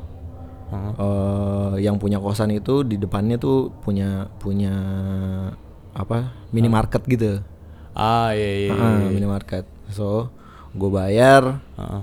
[0.70, 0.94] Heeh.
[1.02, 4.74] eh, yang punya kosan itu di depannya tuh punya punya
[5.98, 7.42] apa minimarket gitu.
[7.98, 8.70] Ah iya iya.
[8.70, 9.10] iya, Heeh, iya.
[9.12, 9.66] minimarket.
[9.92, 10.30] So,
[10.78, 11.60] gua bayar.
[11.76, 12.02] Heeh.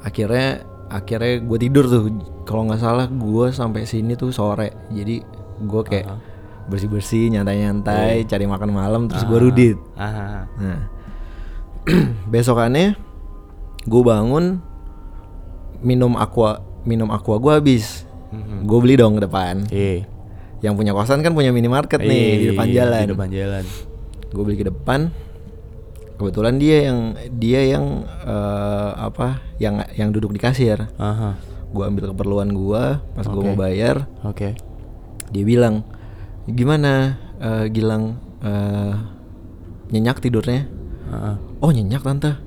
[0.00, 2.10] Akhirnya akhirnya gue tidur tuh.
[2.44, 4.74] Kalau nggak salah gua sampai sini tuh sore.
[4.90, 5.22] Jadi
[5.64, 6.06] gua kayak
[6.66, 9.78] bersih bersih, nyantai nyantai, cari makan malam, terus gua rudit.
[9.94, 10.44] Ah.
[10.58, 10.80] Nah,
[12.32, 12.96] besokannya
[13.80, 14.60] gue bangun
[15.80, 18.04] minum aqua minum aqua gue habis.
[18.30, 18.68] Mhm.
[18.68, 19.66] Gue beli dong ke depan.
[19.72, 20.06] Iya.
[20.60, 23.04] Yang punya kosan kan punya minimarket nih Iya, di depan jalan.
[23.08, 23.64] Di depan jalan.
[24.30, 25.08] Gue beli ke depan.
[26.20, 26.98] Kebetulan dia yang
[27.40, 29.40] dia yang eh, apa?
[29.56, 30.84] Yang yang duduk di kasir.
[31.72, 32.82] Gue ambil keperluan gue.
[33.16, 33.48] Pas gue Oke.
[33.48, 34.52] mau bayar, Oke.
[35.32, 35.86] dia bilang,
[36.44, 37.16] gimana?
[37.40, 38.94] Eh, Gilang eh,
[39.88, 40.68] nyenyak tidurnya?
[41.10, 41.34] Heeh.
[41.58, 42.38] Oh nyenyak tante.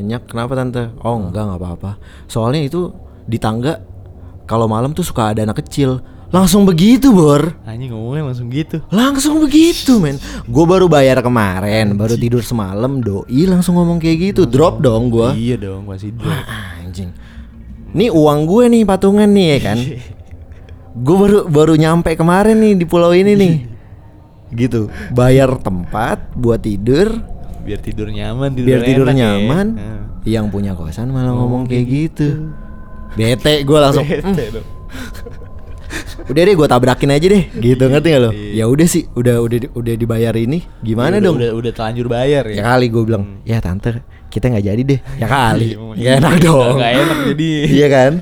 [0.00, 0.92] Nyenyak kenapa tante?
[1.04, 1.90] Oh enggak nggak apa-apa.
[2.28, 2.92] Soalnya itu
[3.26, 3.82] di tangga
[4.46, 5.98] Kalau malam tuh suka ada anak kecil.
[6.30, 7.54] Langsung begitu Bor.
[7.66, 8.78] Anjing ngomongnya langsung gitu.
[8.94, 10.22] Langsung begitu men.
[10.46, 14.42] Gue baru bayar kemarin Baru tidur semalam Doi langsung ngomong kayak gitu.
[14.46, 16.34] Drop dong gue Iya dong masih drop.
[16.82, 17.10] Anjing.
[17.90, 19.78] Nih uang gue nih patungan nih ya kan?
[20.94, 23.54] Gue baru baru nyampe kemarin nih di pulau ini nih.
[24.54, 24.86] Gitu.
[25.10, 27.34] Bayar tempat buat tidur
[27.66, 29.20] Biar tidur nyaman, tidur biar tidur enak ya.
[29.34, 29.66] nyaman?
[29.74, 30.00] Heeh.
[30.26, 32.50] yang punya kosan malah ngomong kayak gitu.
[33.12, 34.66] bete gue langsung Bete "Hmm, dong.
[36.26, 37.44] udah deh gue tabrakin aja deh.
[37.64, 38.30] Gitu ngerti gak lo?
[38.30, 38.50] Iya.
[38.52, 40.66] ya udah sih udah udah udah dibayar ini.
[40.80, 41.34] Gimana Udah- dong?
[41.36, 42.54] Udah udah telanjur bayar ya.
[42.56, 42.62] Ya.
[42.66, 45.00] kali gue bilang ya tante kita nggak jadi deh.
[45.16, 45.68] Ya kali.
[45.94, 46.74] Iya, ya enak dong.
[46.76, 47.50] Gak enak jadi.
[47.78, 48.12] iya kan?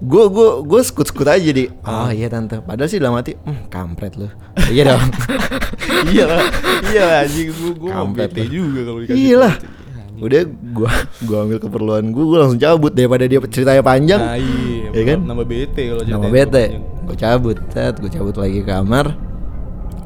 [0.00, 2.08] Gue gue gue skut skut aja jadi Ah.
[2.08, 2.58] oh iya tante.
[2.58, 4.26] Padahal sih dalam hati "Hmm, kampret lu.
[4.66, 5.04] Iya dong
[6.06, 6.40] iya lah.
[6.84, 9.54] Iya lah anjing gua gua mau bete juga kalau dikasih iya lah.
[9.54, 9.82] Anjing.
[10.16, 14.88] udah gua gua ambil keperluan gua gua langsung cabut daripada dia ceritanya panjang Nah, iya,
[14.90, 16.64] ya kan Nama bete kalau nama bete
[17.04, 19.12] gue cabut set gue cabut lagi ke kamar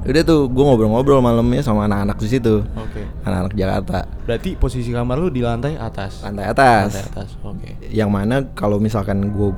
[0.00, 3.02] udah tuh gue ngobrol-ngobrol malamnya sama anak-anak di situ Oke.
[3.22, 6.24] anak-anak Jakarta Berarti posisi kamar lu di lantai atas.
[6.24, 7.28] lantai atas Lantai atas.
[7.38, 7.70] Oke.
[7.88, 9.50] yang mana kalau misalkan gue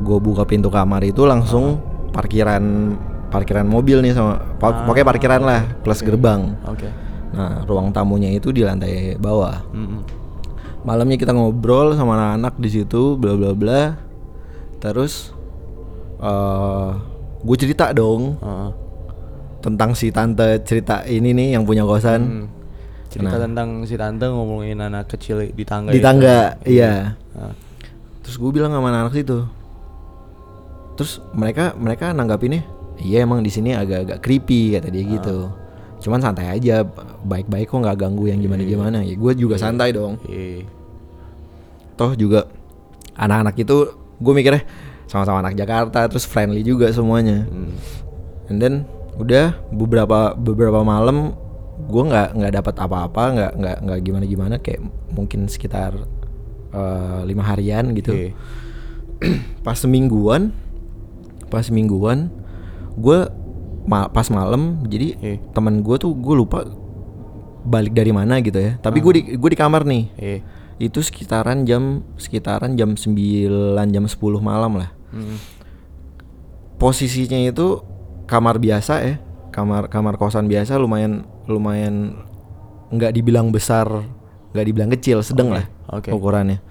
[0.00, 1.78] gue buka pintu kamar itu langsung
[2.10, 2.92] parkiran
[3.30, 6.90] parkiran mobil nih sama pa- pokoknya parkiran lah plus gerbang Oke.
[7.30, 10.02] nah ruang tamunya itu di lantai bawah Mm-mm.
[10.82, 13.82] malamnya kita ngobrol sama anak-anak di situ bla bla bla
[14.76, 15.30] terus
[16.18, 16.90] eh
[17.40, 18.70] gue cerita dong Heeh.
[19.60, 22.46] tentang si tante cerita ini nih yang punya kosan Hmm.
[23.08, 23.42] cerita Nah.
[23.42, 26.04] tentang si tante ngomongin anak kecil di tangga di itu.
[26.04, 27.54] tangga iya Ah,
[28.20, 29.46] terus gue bilang sama anak situ
[30.92, 32.60] terus mereka mereka nanggapinnya
[33.00, 35.50] iya emang di sini agak-agak creepy kata dia gitu.
[36.00, 36.84] Cuman santai aja
[37.24, 38.98] baik-baik kok nggak ganggu yang gimana gimana.
[39.04, 40.20] Ya gue juga santai dong.
[40.28, 40.64] iya.
[42.00, 42.48] toh juga
[43.12, 44.64] anak-anak itu gue mikirnya
[45.04, 47.44] sama-sama anak Jakarta terus friendly juga semuanya.
[47.44, 47.76] Hmm.
[48.48, 48.74] and then
[49.20, 51.36] udah beberapa beberapa malam
[51.84, 54.80] gue nggak nggak dapat apa-apa nggak nggak nggak gimana gimana kayak
[55.12, 55.92] mungkin sekitar
[56.72, 58.32] eh, lima harian gitu.
[59.66, 60.56] Pas semingguan
[61.50, 62.30] pas semingguan
[63.00, 63.18] gue
[63.82, 65.36] ma- pas malam jadi Iya.
[65.50, 66.62] teman gue tuh gue lupa
[67.62, 70.38] balik dari mana gitu ya tapi gue di gue di kamar nih Iya.
[70.80, 73.10] itu sekitaran jam sekitaran jam 9
[73.86, 75.36] jam 10 malam lah Hmm.
[76.76, 77.82] posisinya itu
[78.24, 79.14] kamar biasa ya
[79.50, 82.22] kamar kamar kosan biasa lumayan lumayan
[82.88, 83.86] nggak dibilang besar
[84.50, 86.10] nggak dibilang kecil sedang Oke, lah oke.
[86.10, 86.62] ukurannya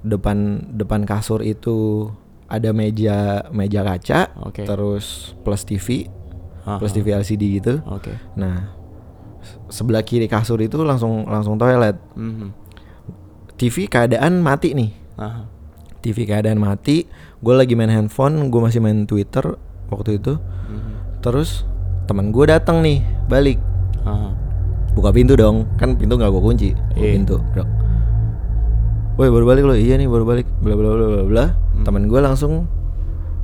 [0.00, 0.38] depan
[0.72, 2.08] depan kasur itu
[2.50, 3.16] ada meja
[3.48, 4.66] meja kaca Oke.
[4.66, 6.10] terus plus TV
[6.60, 8.12] Ah, plus TV LCD gitu Oke.
[8.34, 8.74] nah
[9.40, 12.48] se- sebelah kiri kasur itu langsung langsung toilet Mhm.
[13.56, 15.46] TV keadaan mati nih Ah,
[16.00, 17.04] TV keadaan mati
[17.38, 19.56] gue lagi main handphone gue masih main Twitter
[19.88, 21.20] waktu itu mhm.
[21.20, 21.64] terus
[22.04, 23.56] teman gue datang nih balik
[24.00, 24.32] Ah,
[24.90, 27.12] buka pintu dong kan pintu nggak gue kunci buka Iya.
[27.14, 27.64] pintu bro
[29.20, 31.84] Woi baru balik lo iya nih baru balik bla bla bla bla bla Hmm.
[31.84, 32.68] teman gue langsung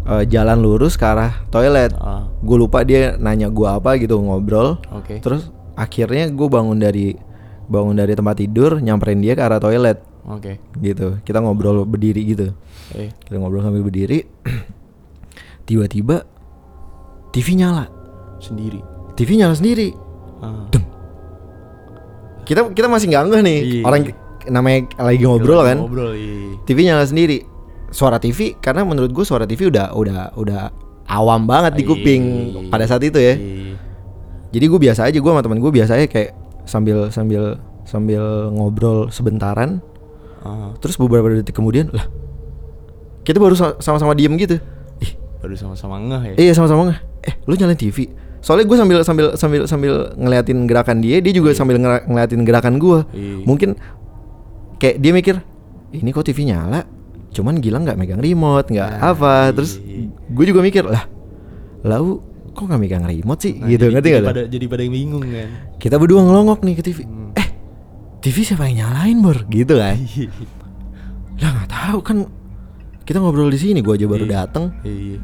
[0.05, 4.77] eh, jalan lurus ke arah toilet ah, gue lupa dia nanya gue apa gitu ngobrol
[4.91, 5.21] Oke.
[5.21, 7.17] terus akhirnya gue bangun dari
[7.65, 10.61] bangun dari tempat tidur nyamperin dia ke arah toilet Oke.
[10.77, 12.53] gitu kita ngobrol berdiri gitu
[12.93, 13.09] Eh.
[13.25, 14.25] kita ngobrol sambil berdiri
[15.65, 16.25] tiba-tiba
[17.33, 17.85] TV nyala
[18.37, 18.81] Sendiri.
[19.13, 19.97] TV nyala sendiri
[20.41, 20.69] Ah.
[22.45, 23.83] kita kita masih nggak nih Iya.
[23.85, 24.01] orang
[24.49, 26.13] namanya lagi ngobrol kan Ngobrol.
[26.13, 26.63] Iya.
[26.63, 27.43] TV nyala sendiri
[27.89, 30.61] suara TV karena menurut gue suara TV udah udah udah
[31.07, 32.69] awam banget di kuping Iya.
[32.69, 33.75] pada saat itu ya Iya.
[34.51, 36.31] jadi gue biasa aja gue sama teman gue biasa aja kayak
[36.65, 39.79] sambil sambil sambil ngobrol sebentaran
[40.41, 42.07] Ah, terus beberapa detik kemudian lah
[43.23, 44.63] kita baru sa- sama-sama diem gitu
[44.99, 46.35] ih baru sama-sama ngeh ya.
[46.41, 47.01] Iya sama-sama nggak?
[47.23, 48.07] Eh, lu nyalain TV.
[48.39, 52.79] Soalnya gue sambil sambil sambil sambil ngeliatin gerakan dia, dia juga sambil ngera- ngeliatin gerakan
[52.79, 52.99] gue.
[53.11, 53.43] Iya.
[53.43, 53.75] Mungkin
[54.77, 55.37] kayak dia mikir,
[55.93, 56.85] ini kok TV nyala?
[57.31, 59.33] Cuman Gilang nggak megang remote, nggak Nah, apa.
[59.45, 59.53] iya.
[59.53, 59.73] Terus
[60.27, 61.05] gue juga mikir lah,
[61.83, 63.55] lalu kok nggak megang remote sih?
[63.55, 65.49] Nah, gitu jadi, ngerti jadi pada jadi pada bingung kan.
[65.77, 66.99] Kita berdua ngelongok nih ke TV.
[67.03, 67.33] Hmm.
[67.33, 67.49] Eh,
[68.21, 69.39] TV siapa yang nyalain bor?
[69.47, 69.97] Gitu kan?
[71.41, 72.17] lah nggak tahu kan.
[73.03, 74.33] Kita ngobrol di sini, gue aja baru Iya.
[74.43, 74.73] dateng.
[74.83, 75.21] Iya.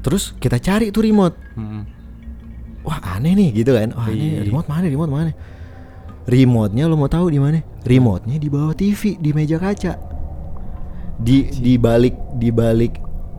[0.00, 1.36] Terus kita cari tuh remote.
[1.54, 1.84] Hmm.
[2.84, 4.40] wah aneh nih gitu kan wah aneh Iya.
[4.44, 5.32] remote mana remote mana
[6.24, 9.94] remote-nya lo mau tahu di mana remote-nya di bawah TV di meja kaca.
[11.14, 12.98] Di di balik di balik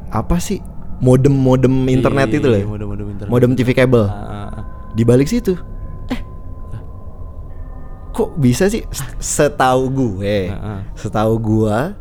[0.10, 0.62] apa sih?
[0.96, 3.30] Modem modem internet Iya, itu loh iya, Modem-modem internet.
[3.30, 4.06] modem TV kabel.
[4.06, 4.64] Ah, ah, ah.
[4.96, 5.60] di balik situ.
[6.08, 6.22] Eh
[8.12, 8.88] kok bisa sih?
[9.20, 10.80] Setahu gue Ah, ah.
[10.96, 12.00] setahu gua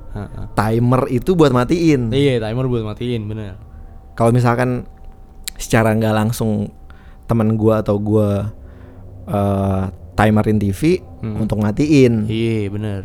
[0.54, 2.14] timer itu buat matiin.
[2.14, 3.58] Iya, timer buat matiin, bener.
[4.14, 4.86] kalau misalkan
[5.58, 6.70] secara nggak langsung
[7.26, 8.54] teman gua atau gua
[9.26, 9.82] eh,
[10.14, 11.40] timerin TV Hmm.
[11.40, 13.00] untuk matiin Iya, bener.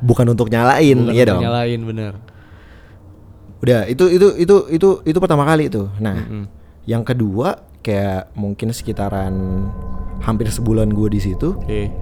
[0.00, 2.12] bukan untuk nyalain Bukan iya untuk dong Nyalain, bener.
[3.58, 6.50] udah itu itu itu itu itu pertama kali itu nah Mm-mm.
[6.84, 9.30] yang kedua kayak mungkin sekitaran
[10.18, 11.94] hampir sebulan gua di situ Iya.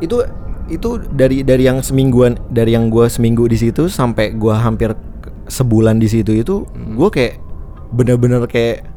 [0.00, 0.16] itu
[0.66, 4.96] itu dari dari yang semingguan dari yang gua seminggu di situ sampai gua hampir
[5.46, 6.96] sebulan di situ itu Hmm.
[6.96, 7.36] gua kayak
[7.88, 8.95] bener-bener kayak "Wah,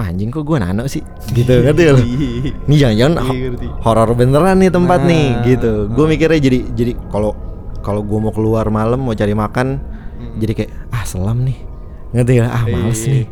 [0.00, 1.02] anjing kok gua nano sih
[1.36, 1.98] gitu ngerti lu?
[2.66, 5.72] Ini jangan-jangan Iya, ho- horor beneran nih tempat nih Nah, gitu.
[5.88, 7.34] Gue mikirnya jadi jadi kalau
[7.78, 9.78] kalau gue mau keluar malam mau cari makan
[10.36, 11.58] jadi kayak ah selam nih.
[12.10, 12.48] Ngerti gak?
[12.48, 13.10] Ah males Iya.
[13.12, 13.26] nih.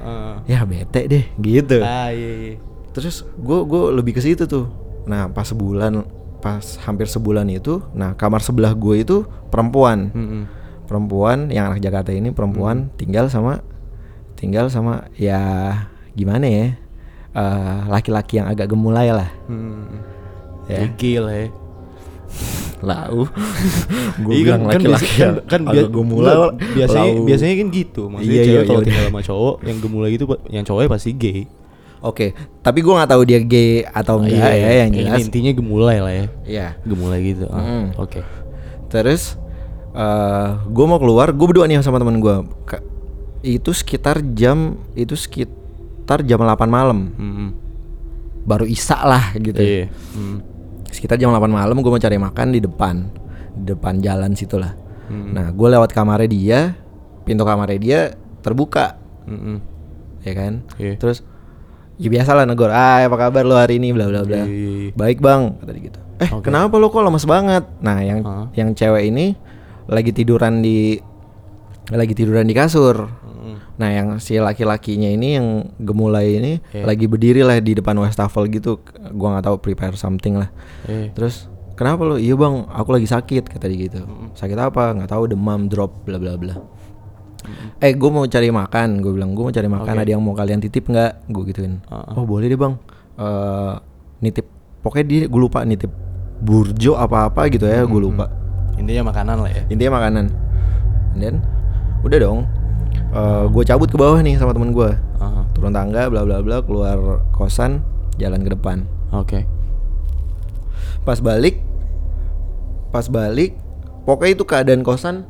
[0.00, 0.34] Ah.
[0.44, 1.78] Ya bete deh gitu.
[1.80, 2.54] Ah, iya, iya.
[2.90, 4.68] Terus gue gue lebih ke situ tuh.
[5.02, 6.04] Nah, pas sebulan
[6.38, 9.16] pas hampir sebulan itu, nah kamar sebelah gue itu
[9.48, 10.08] perempuan.
[10.10, 10.42] Mm-mm.
[10.84, 13.60] Perempuan yang anak Jakarta ini perempuan tinggal sama
[14.34, 15.38] tinggal sama ya
[16.12, 16.66] gimana ya?
[17.30, 19.30] eh, laki-laki yang agak gemulai lah.
[19.46, 20.02] Hmm.
[20.66, 20.82] Ya.
[20.82, 20.88] Ya.
[20.94, 21.46] Gil ya.
[22.80, 23.28] Lau.
[24.24, 26.32] gue Iya, bilang laki-laki yang kan, gemulai.
[26.32, 27.24] enggak, biasanya lau.
[27.24, 28.02] biasanya kan gitu.
[28.08, 31.10] Maksudnya Iya, cewek iya, kalau iya, tinggal sama cowok yang gemulai gitu yang cowoknya pasti
[31.12, 31.40] gay.
[32.00, 32.32] Oke,
[32.64, 35.20] tapi gue nggak tahu dia gay atau enggak Iya, ya yang ini jelas.
[35.20, 36.26] intinya gemulai lah ya.
[36.42, 36.66] Iya.
[36.82, 37.44] Gemulai gitu.
[37.46, 37.86] Ah, Mm.
[37.94, 38.20] Oke.
[38.88, 39.36] Terus
[39.92, 42.36] eh gue mau keluar, gue berdua nih sama teman gue.
[43.42, 45.59] Itu sekitar jam itu sekitar
[46.20, 47.14] jam 8 malam.
[47.14, 47.48] Mm-mm.
[48.40, 49.86] baru isa lah gitu Iya.
[50.10, 50.40] Hmm.
[50.88, 53.06] sekitar jam 8 malam gue mau cari makan di depan
[53.52, 54.74] di depan jalan situ lah
[55.06, 55.34] Hmm.
[55.34, 56.60] nah gue lewat kamarnya dia
[57.20, 58.00] pintu kamarnya dia
[58.40, 59.60] terbuka Mm-mm.
[60.20, 60.96] ya kan Iya.
[60.96, 61.20] terus
[61.94, 64.94] ya biasa lah negor ah apa kabar lo hari ini bla bla bla Iya.
[64.94, 66.46] baik bang kata dia gitu eh Oke.
[66.46, 68.48] kenapa lo kok lemes banget nah yang Hah?
[68.54, 69.36] yang cewek ini
[69.84, 70.96] lagi tiduran di
[71.88, 73.04] lagi tiduran di kasur.
[73.80, 75.46] Nah yang si laki-lakinya ini yang
[75.80, 76.84] gemulai ini Iya.
[76.84, 78.76] lagi berdiri lah di depan wastafel gitu.
[79.16, 80.52] Gua nggak tahu prepare something lah.
[80.84, 81.16] Iya.
[81.16, 84.04] terus kenapa lo iya bang aku lagi sakit kata dia gitu.
[84.36, 84.92] Sakit apa?
[84.92, 86.60] Nggak tahu demam drop bla bla bla.
[87.80, 89.32] Eh gue mau cari makan gue bilang.
[89.32, 90.02] Gue mau cari makan Oke.
[90.04, 91.32] ada yang mau kalian titip nggak?
[91.32, 91.80] Gue gituin.
[91.88, 92.20] Ah.
[92.20, 92.76] oh boleh deh bang.
[93.16, 93.74] Eh
[94.20, 94.44] nitip.
[94.84, 95.88] Pokoknya dia gue lupa nitip
[96.40, 98.28] burjo apa apa gitu ya gue lupa.
[98.76, 99.62] Intinya makanan lah ya.
[99.72, 100.24] intinya makanan.
[101.16, 101.40] Then
[102.04, 102.44] udah dong
[103.50, 105.42] gue cabut ke bawah nih sama temen gue Aha.
[105.52, 107.82] turun tangga bla bla bla keluar kosan
[108.16, 109.46] jalan ke depan Oke.
[111.02, 111.58] pas balik
[112.94, 113.58] pas balik
[114.06, 115.26] pokoknya itu keadaan kosan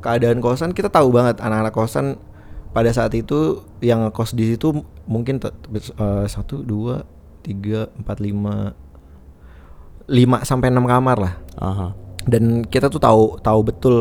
[0.00, 2.18] keadaan kosan kita tahu banget anak-anak kosan
[2.70, 7.02] pada saat itu yang kos di situ mungkin eh, satu dua
[7.42, 8.76] tiga empat lima
[10.06, 11.88] lima sampai enam kamar lah Aha.
[12.30, 13.96] dan kita tuh tahu tahu betul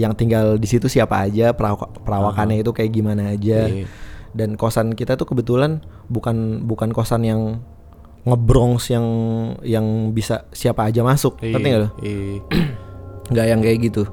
[0.00, 3.68] yang tinggal di situ siapa aja perawak- perawakannya itu kayak gimana aja.
[3.68, 3.84] Iya.
[4.30, 7.58] dan kosan kita tuh kebetulan bukan bukan kosan yang
[8.22, 9.02] ngebrongs yang
[9.60, 11.34] yang bisa siapa aja masuk.
[11.36, 12.38] Ngerti nggak lo Iya.
[13.34, 14.06] nggak yang kayak gitu.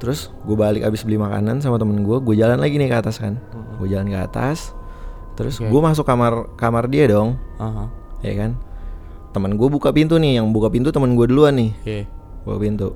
[0.00, 3.20] Terus gue balik abis beli makanan sama temen gue gue jalan lagi nih ke atas
[3.20, 3.36] kan.
[3.76, 4.72] Gue jalan ke atas
[5.36, 5.68] terus Oke.
[5.68, 7.36] gue masuk kamar kamar dia dong.
[7.56, 7.92] Aha.
[8.20, 8.56] ya kan?
[9.30, 11.70] Teman gue buka pintu nih yang buka pintu teman gue duluan nih.
[11.84, 12.02] Iya.
[12.40, 12.88] buka pintu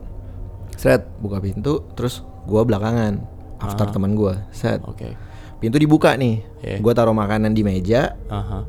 [0.75, 3.23] set buka pintu terus gue belakangan
[3.59, 3.93] after Ah.
[3.93, 5.15] teman gue set Oke.
[5.59, 6.79] pintu dibuka nih Iya.
[6.79, 8.67] gue taruh makanan di meja Aha.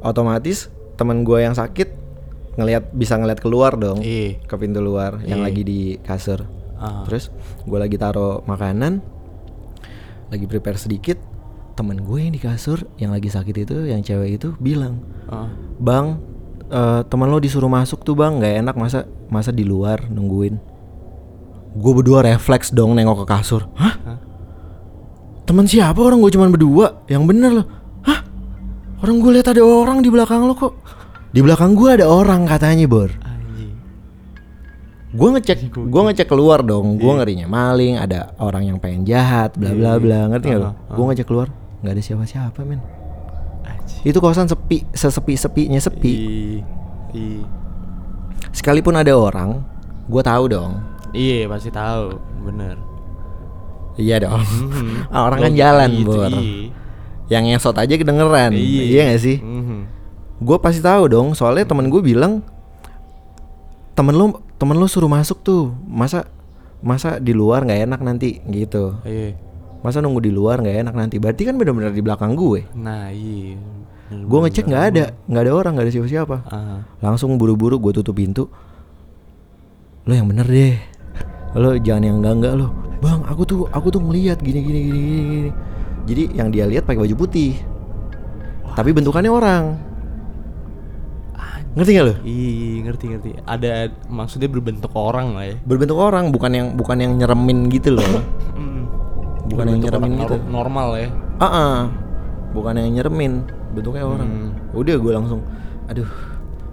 [0.00, 2.00] otomatis teman gue yang sakit
[2.56, 4.40] ngelihat bisa ngelihat keluar dong Iya.
[4.40, 5.46] ke pintu luar yang Iya.
[5.46, 6.44] lagi di kasur
[6.76, 7.04] Aha.
[7.04, 7.28] terus
[7.60, 9.00] gue lagi taruh makanan
[10.30, 11.18] lagi prepare sedikit
[11.74, 15.48] temen gue yang di kasur yang lagi sakit itu yang cewek itu bilang Ah.
[15.76, 16.16] bang
[16.68, 20.69] eh, teman lo disuruh masuk tuh bang nggak enak masa masa di luar nungguin
[21.70, 23.70] gue berdua refleks dong nengok ke kasur.
[23.76, 23.96] Hah?
[24.06, 24.18] Hah?
[25.46, 27.02] teman siapa orang gue cuman berdua?
[27.10, 27.66] Yang bener loh.
[28.06, 28.20] Hah?
[29.02, 30.78] Orang gue lihat ada orang di belakang lo kok.
[31.34, 33.10] Di belakang gue ada orang katanya bor.
[35.10, 37.02] Gue ngecek gue ngecek keluar dong.
[37.02, 40.30] Gue ngerinya maling ada orang yang pengen jahat bla bla bla.
[40.30, 41.50] Ngerti nggak lo Aha, gue ngecek keluar
[41.80, 42.80] nggak ada siapa siapa men
[44.04, 46.12] itu kosan sepi sesepi sepinya sepi
[48.52, 49.64] sekalipun ada orang
[50.08, 50.76] gue tahu dong
[51.10, 52.76] Iya pasti tahu, bener.
[53.98, 54.40] iya dong.
[54.40, 55.12] Mhm.
[55.12, 56.70] Ah, orang kan Logika jalan gitu, bor Iya.
[57.28, 58.52] yang ngesot aja kedengeran.
[58.54, 59.38] Iya, gak sih?
[59.38, 59.80] Mhm.
[60.40, 61.36] gue pasti tahu dong.
[61.36, 62.40] Soalnya temen gue bilang
[63.92, 65.76] temen lu temen lu suruh masuk tuh.
[65.84, 66.24] Masa
[66.80, 68.40] masa di luar nggak enak nanti?
[68.42, 68.96] Gitu.
[69.04, 69.36] Iya.
[69.80, 71.16] masa nunggu di luar nggak enak nanti?
[71.16, 73.56] Berarti kan benar-benar di belakang gue Nah iya.
[74.12, 75.04] Gue ngecek nggak ada.
[75.24, 76.36] Nggak ada orang nggak ada siapa-siapa.
[76.48, 76.80] Ah.
[77.00, 78.48] langsung buru-buru gue tutup pintu.
[80.04, 80.76] Lo yang bener deh
[81.52, 82.66] lo jangan yang enggak enggak lo
[82.98, 85.50] bang aku tuh aku tuh ngeliat gini gini gini gini,
[86.04, 87.56] jadi yang dia lihat pakai baju putih
[88.70, 89.64] tapi bentukannya orang
[91.70, 93.30] ngerti gak lo Iya ngerti ngerti.
[93.40, 93.70] Ada
[94.04, 95.56] maksudnya berbentuk orang lah ya.
[95.60, 98.02] berbentuk orang bukan yang bukan yang nyeremin gitu loh
[98.52, 98.82] Mm.
[99.48, 100.34] Bukan yang nyeremin gitu.
[100.34, 101.08] nor- Normal ya.
[101.36, 101.76] ah ah.
[102.50, 103.32] bukan yang nyeremin
[103.70, 104.50] bentuknya orang Hmm.
[104.72, 105.40] udah gue langsung
[105.86, 106.10] aduh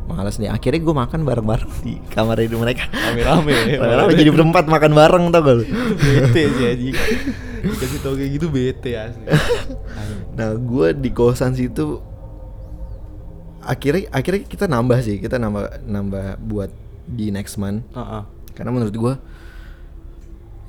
[0.08, 3.78] males nih akhirnya gue makan bareng-bareng di kamar itu mereka Rame-rame ya.
[3.78, 5.64] Rame-rame jadi berempat makan bareng tau gak lu
[5.96, 6.96] bete sih anjing.
[7.58, 9.28] Dikasih tau kayak gitu bete asli.
[10.38, 12.00] Nah gue di kosan situ
[13.60, 16.72] akhirnya akhirnya kita nambah sih kita nambah nambah buat
[17.06, 18.24] di next month Heeh.
[18.54, 19.14] karena menurut gue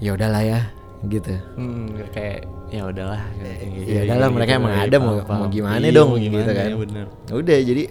[0.01, 0.61] ya udahlah ya
[1.05, 3.23] gitu Hmm, kayak ya udahlah.
[3.87, 6.77] ya udahlah mereka emang ada mau mau gimana Iya, dong mau gitu gimana, kan ya
[6.77, 7.07] bener.
[7.31, 7.83] udah jadi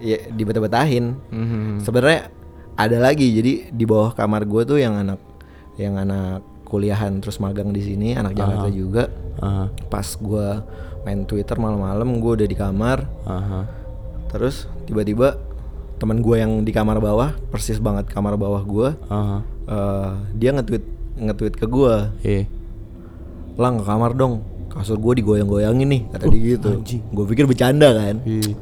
[0.00, 1.80] ya dibetah-betahin Mhm.
[1.80, 2.32] sebenarnya
[2.74, 5.20] ada lagi jadi di bawah kamar gue tuh yang anak
[5.76, 8.72] yang anak kuliahan terus magang di sini anak Jakarta Aha.
[8.72, 9.04] juga
[9.38, 9.64] Aha.
[9.86, 10.46] pas gue
[11.02, 13.60] main Twitter malam-malam gue udah di kamar Aha.
[14.28, 15.36] terus tiba-tiba
[15.96, 19.38] teman gue yang di kamar bawah persis banget kamar bawah gue Aha.
[19.66, 20.84] eh, dia nge-tweet
[21.18, 22.42] nge-tweet ke gue Iya.
[23.56, 24.40] lang ke kamar dong
[24.70, 28.54] kasur gue digoyang-goyangin nih kata dia gitu gue pikir bercanda kan Iya.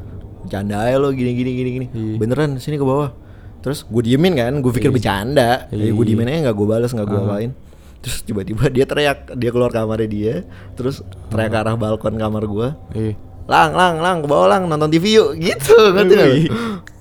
[0.49, 2.17] Bercanda aja lo gini gini gini gini Iya.
[2.17, 3.13] beneran sini ke bawah
[3.59, 4.95] terus gue diemin kan gue pikir Iya.
[4.95, 5.85] bercanda Iya.
[5.85, 7.51] ya gue diemin aja nggak gue balas nggak gue apain
[7.99, 10.35] terus tiba-tiba dia teriak dia keluar kamarnya dia
[10.73, 13.13] terus teriak ke arah balkon kamar gue Iya.
[13.45, 16.25] lang lang lang ke bawah lang nonton TV yuk gitu ngerti lu?
[16.25, 16.47] Wih.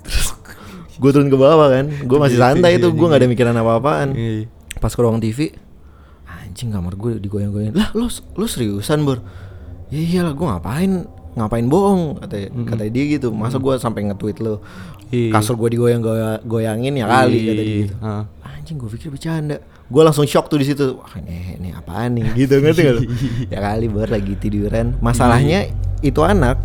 [0.02, 0.28] terus
[0.94, 3.32] gue turun ke bawah kan gue masih Gitu, santai itu iya, gue nggak ada iya.
[3.32, 4.48] mikiran apa apaan Iya.
[4.76, 5.54] pas ke ruang TV
[6.26, 9.22] anjing kamar gue digoyang-goyang lah lo lo seriusan bor
[9.88, 10.92] ya iyalah gue ngapain
[11.38, 12.18] ngapain bohong?
[12.18, 13.30] Kata kata dia gitu.
[13.30, 14.60] Masa gue sampai nge-tweet lo
[15.08, 15.32] Iya.
[15.32, 17.78] kasur gue digoyang-goyangin ya kali kata dia Iya.
[17.86, 17.96] gitu.
[18.02, 18.26] Ah.
[18.44, 19.62] anjing gue pikir bercanda.
[19.88, 21.00] Gue langsung shock tuh di situ.
[21.00, 22.36] Wah ini, ini apaan nih?
[22.36, 22.96] Gitu ngerti gak
[23.54, 25.00] ya kali bor lagi tiduran.
[25.00, 25.72] Masalahnya
[26.02, 26.60] itu anak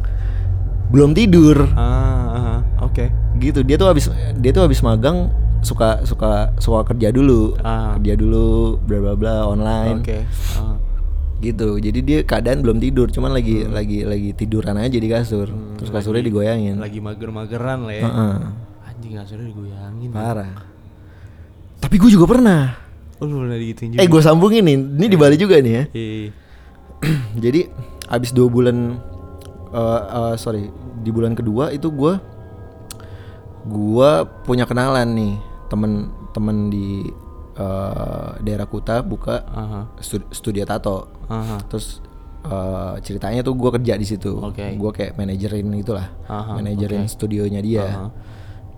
[0.91, 1.71] belum tidur.
[1.79, 3.07] Ah, ah, oke.
[3.39, 3.63] gitu.
[3.63, 5.31] Dia tuh habis dia tuh habis magang
[5.63, 7.55] suka suka suka kerja dulu.
[7.63, 7.95] Ah.
[7.95, 10.03] kerja dulu bla bla bla online.
[10.03, 10.19] Oke.
[10.59, 10.75] Ah.
[11.45, 15.91] Gitu jadi dia keadaan belum tidur cuman lagi lagi lagi tiduran aja di kasur terus
[15.91, 18.05] kasurnya digoyangin Hmm, Lagi mager-mageran lah ya.
[18.05, 18.35] Heeh.
[18.87, 20.09] Anjing kasurnya digoyangin.
[20.09, 20.53] parah
[21.77, 22.79] tapi gue juga pernah
[23.17, 24.01] Oh, lu pernah digituin juga.
[24.01, 26.31] eh gue sambungin nih ini di Bali juga nih ya Iya.
[27.45, 27.61] jadi
[28.09, 28.99] abis dua bulan
[29.69, 32.15] eh eh, sorry di bulan kedua itu gue
[33.65, 34.11] gua
[34.43, 35.35] punya kenalan nih
[35.67, 35.93] temen
[36.31, 37.07] temen di
[37.55, 39.81] eh, daerah Kuta buka Aha.
[39.99, 41.57] stu- studio tato Aha.
[41.67, 42.05] terus
[42.45, 44.77] eh, ceritanya tuh gua kerja di situ Oke.
[44.77, 47.11] gua kayak manajerin gitulah Aha, manajerin oke.
[47.11, 48.07] studionya dia Aha.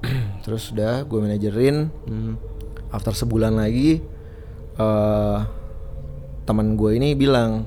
[0.45, 2.37] terus udah gue manajerin Hmm.
[2.91, 4.05] after sebulan lagi
[4.75, 5.39] eh
[6.45, 7.65] teman gue ini bilang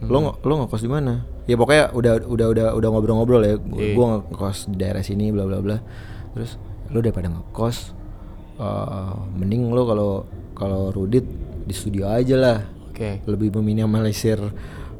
[0.00, 0.24] lo Hmm.
[0.24, 3.92] ngo- lo ngekos di mana ya pokoknya udah udah udah udah ngobrol-ngobrol ya Iya.
[3.92, 5.76] gue ngekos di daerah sini bla bla bla
[6.32, 6.56] terus
[6.88, 7.76] lo daripada ngekos
[8.56, 10.10] eh mending lo kalau
[10.52, 11.22] kalau Rudit
[11.62, 12.58] di studio aja lah
[12.98, 13.22] Oke.
[13.24, 14.42] lebih meminimalisir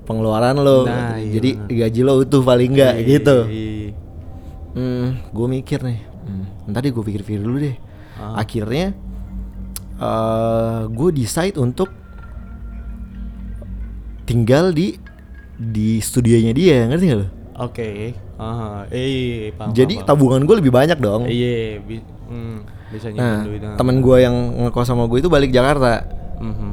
[0.05, 3.91] pengeluaran lo Nah, iya jadi gaji lo utuh paling enggak gitu Iya.
[4.71, 6.01] Hmm, gue mikir nih.
[6.23, 7.75] Hmm, ntar deh gue pikir-pikir dulu deh.
[8.15, 8.39] Ah.
[8.39, 8.95] Akhirnya,
[9.97, 11.91] eh gue decide untuk
[14.23, 14.95] tinggal di
[15.57, 17.27] di studionya dia, ngerti gak lo?
[17.59, 18.15] Oke.
[18.39, 18.87] Aha.
[18.89, 19.75] Eh, paham.
[19.75, 21.27] Jadi paham, tabungan gue lebih banyak dong.
[21.27, 22.57] Iya, bi- hmm,
[22.89, 23.59] bisa Nah, duit.
[23.61, 23.75] ah.
[23.75, 26.07] temen gue yang ngekos sama gue itu balik Jakarta.
[26.39, 26.71] Mhm.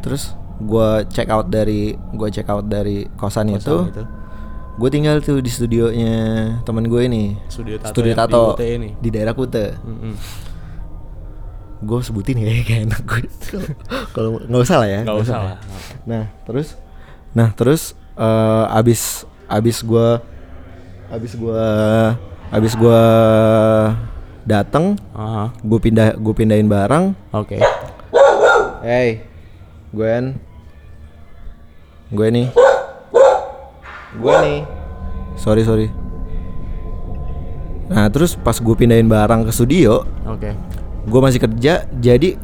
[0.00, 3.76] Terus gue check out dari gue check out dari kosan, Kosan itu.
[3.90, 4.04] itu.
[4.76, 6.14] Gue tinggal tuh di studionya
[6.62, 7.36] temen gue ini.
[7.46, 8.88] Studio tato Studio di tato Kute ini.
[8.94, 9.66] di daerah Kute.
[9.78, 10.14] Mhm.
[11.76, 13.20] gue sebutin ya kayak enak gue
[14.10, 15.56] kalau nggak usah lah ya Nggak usah lah.
[16.02, 16.72] nah terus
[17.30, 20.08] nah terus eh, abis abis gue
[21.12, 21.64] abis gue
[22.48, 23.02] abis gue
[24.42, 25.52] dateng Aha.
[25.52, 27.60] gue pindah gue pindahin barang Oke.
[28.80, 29.20] hey
[29.96, 30.36] Gwen
[32.12, 32.46] gue nih
[34.20, 34.60] gue nih
[35.40, 35.88] sorry sorry.
[37.88, 40.52] Nah terus pas gue pindahin barang ke studio Oke.
[41.08, 42.36] gue masih kerja jadi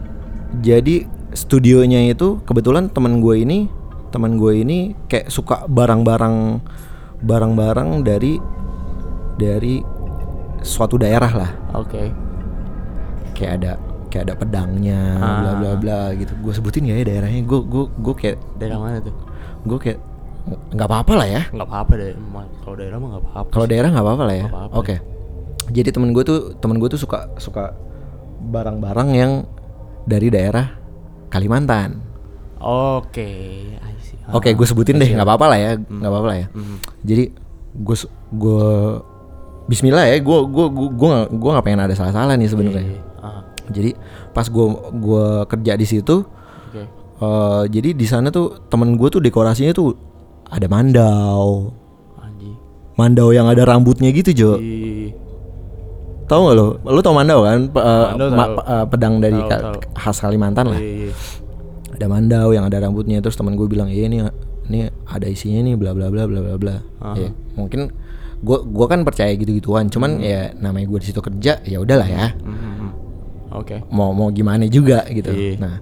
[0.64, 1.05] jadi
[1.36, 3.68] studionya itu kebetulan teman gue ini
[4.09, 6.61] teman gue ini kayak suka barang-barang
[7.20, 8.40] barang-barang dari
[9.36, 9.84] dari
[10.64, 11.50] suatu daerah lah.
[11.76, 12.12] Oke.
[13.36, 15.55] kayak ada kayak ada pedangnya bla Ah.
[15.57, 19.15] bla bla gitu gue sebutin gak ya daerahnya gue gue gue kayak Daerah mana tuh?
[19.65, 19.99] gue kayak
[20.71, 22.13] nggak apa-apa lah ya Nggak apa-apa deh.
[22.61, 23.49] Kalau daerah mah nggak apa-apa.
[23.49, 24.95] kalau daerah nggak apa-apa lah ya oke
[25.71, 27.73] jadi temen gue tuh temen gue tuh suka suka
[28.45, 29.33] barang-barang yang
[30.05, 30.67] dari daerah
[31.29, 32.03] Kalimantan
[32.59, 33.27] Oke.
[33.75, 34.15] I see.
[34.29, 36.47] Oke, Ah, gue sebutin deh, nggak apa-apa lah ya, nggak apa-apa lah ya.
[36.53, 36.77] Mhm.
[37.03, 37.25] Jadi
[37.75, 37.97] gue
[38.33, 38.67] gue
[39.65, 43.03] Bismillah ya, gue gue gue gue nggak nggak pengen ada salah-salah nih sebenarnya.
[43.19, 43.95] Ah, Jadi
[44.31, 46.27] pas gue gue kerja di situ,
[46.67, 46.83] Oke.
[47.19, 49.95] eh, jadi di sana tuh temen gue tuh dekorasinya tuh
[50.47, 51.71] ada mandau,
[52.19, 52.57] Anjing.
[52.95, 54.51] mandau yang ada rambutnya gitu Jo.
[54.57, 55.15] Ih.
[56.25, 56.67] Tahu nggak lo?
[56.83, 57.69] Lo tau mandau kan?
[57.69, 58.57] Pe- eh, Mandau ma- tahu.
[58.65, 59.75] eh, pedang dari Tahu, tahu.
[59.93, 60.81] khas Kalimantan lah.
[60.81, 61.13] Iya, iya.
[61.93, 64.19] Ada mandau yang ada rambutnya terus teman gue bilang, "Iya ini
[64.65, 67.15] ini ada isinya nih bla bla bla bla bla bla." Aha.
[67.17, 67.93] Ya, mungkin
[68.41, 72.33] gue gua kan percaya gitu-gituan, cuman ya namanya gue di situ kerja, ya udahlah ya.
[72.35, 72.72] Mhm.
[73.53, 73.84] Oke.
[73.88, 75.28] Mau mau gimana juga gitu.
[75.28, 75.57] Iya.
[75.57, 75.74] Nah,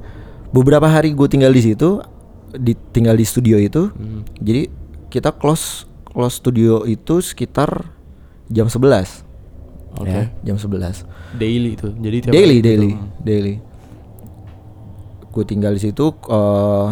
[0.51, 2.03] beberapa hari gue tinggal di situ,
[2.51, 3.89] di tinggal di studio itu.
[3.89, 4.21] Mhm.
[4.39, 4.63] Jadi
[5.09, 7.95] kita close close studio itu sekitar
[8.47, 9.23] jam 11
[9.95, 10.11] Oke.
[10.11, 11.95] ya, jam 11 Daily tuh.
[11.95, 12.67] Jadi tiap daily hari gitu.
[12.67, 12.91] daily
[13.21, 13.55] daily
[15.31, 16.89] gue tinggal di situ eh,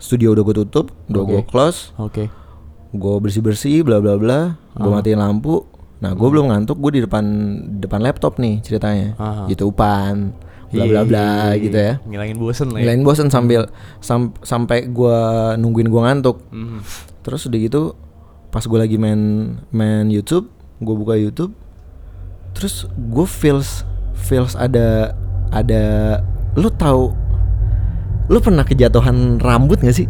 [0.00, 1.30] studio udah gue tutup udah Oke.
[1.30, 2.24] gue close Oke.
[2.88, 4.94] gue bersih bersih bla bla bla gue Ah.
[4.96, 5.68] matiin lampu
[5.98, 7.24] nah gue belum ngantuk gue di depan
[7.76, 9.44] depan laptop nih ceritanya Ah.
[9.46, 10.30] youtubean
[10.68, 12.82] bla bla bla Iya, gitu ya Ngilangin bosen lah ya.
[12.84, 13.66] Ngelain bosen sambil
[13.98, 15.18] sam- sampai gue
[15.56, 16.78] nungguin gue ngantuk Mhm.
[17.20, 17.82] terus udah gitu
[18.48, 19.20] pas gue lagi main
[19.68, 20.46] main YouTube
[20.78, 21.50] gue buka YouTube
[22.50, 23.82] terus gue feels
[24.14, 25.16] feels ada
[25.48, 25.82] ada
[26.52, 27.10] lu tahu
[28.26, 30.08] lu pernah kejatuhan rambut gak sih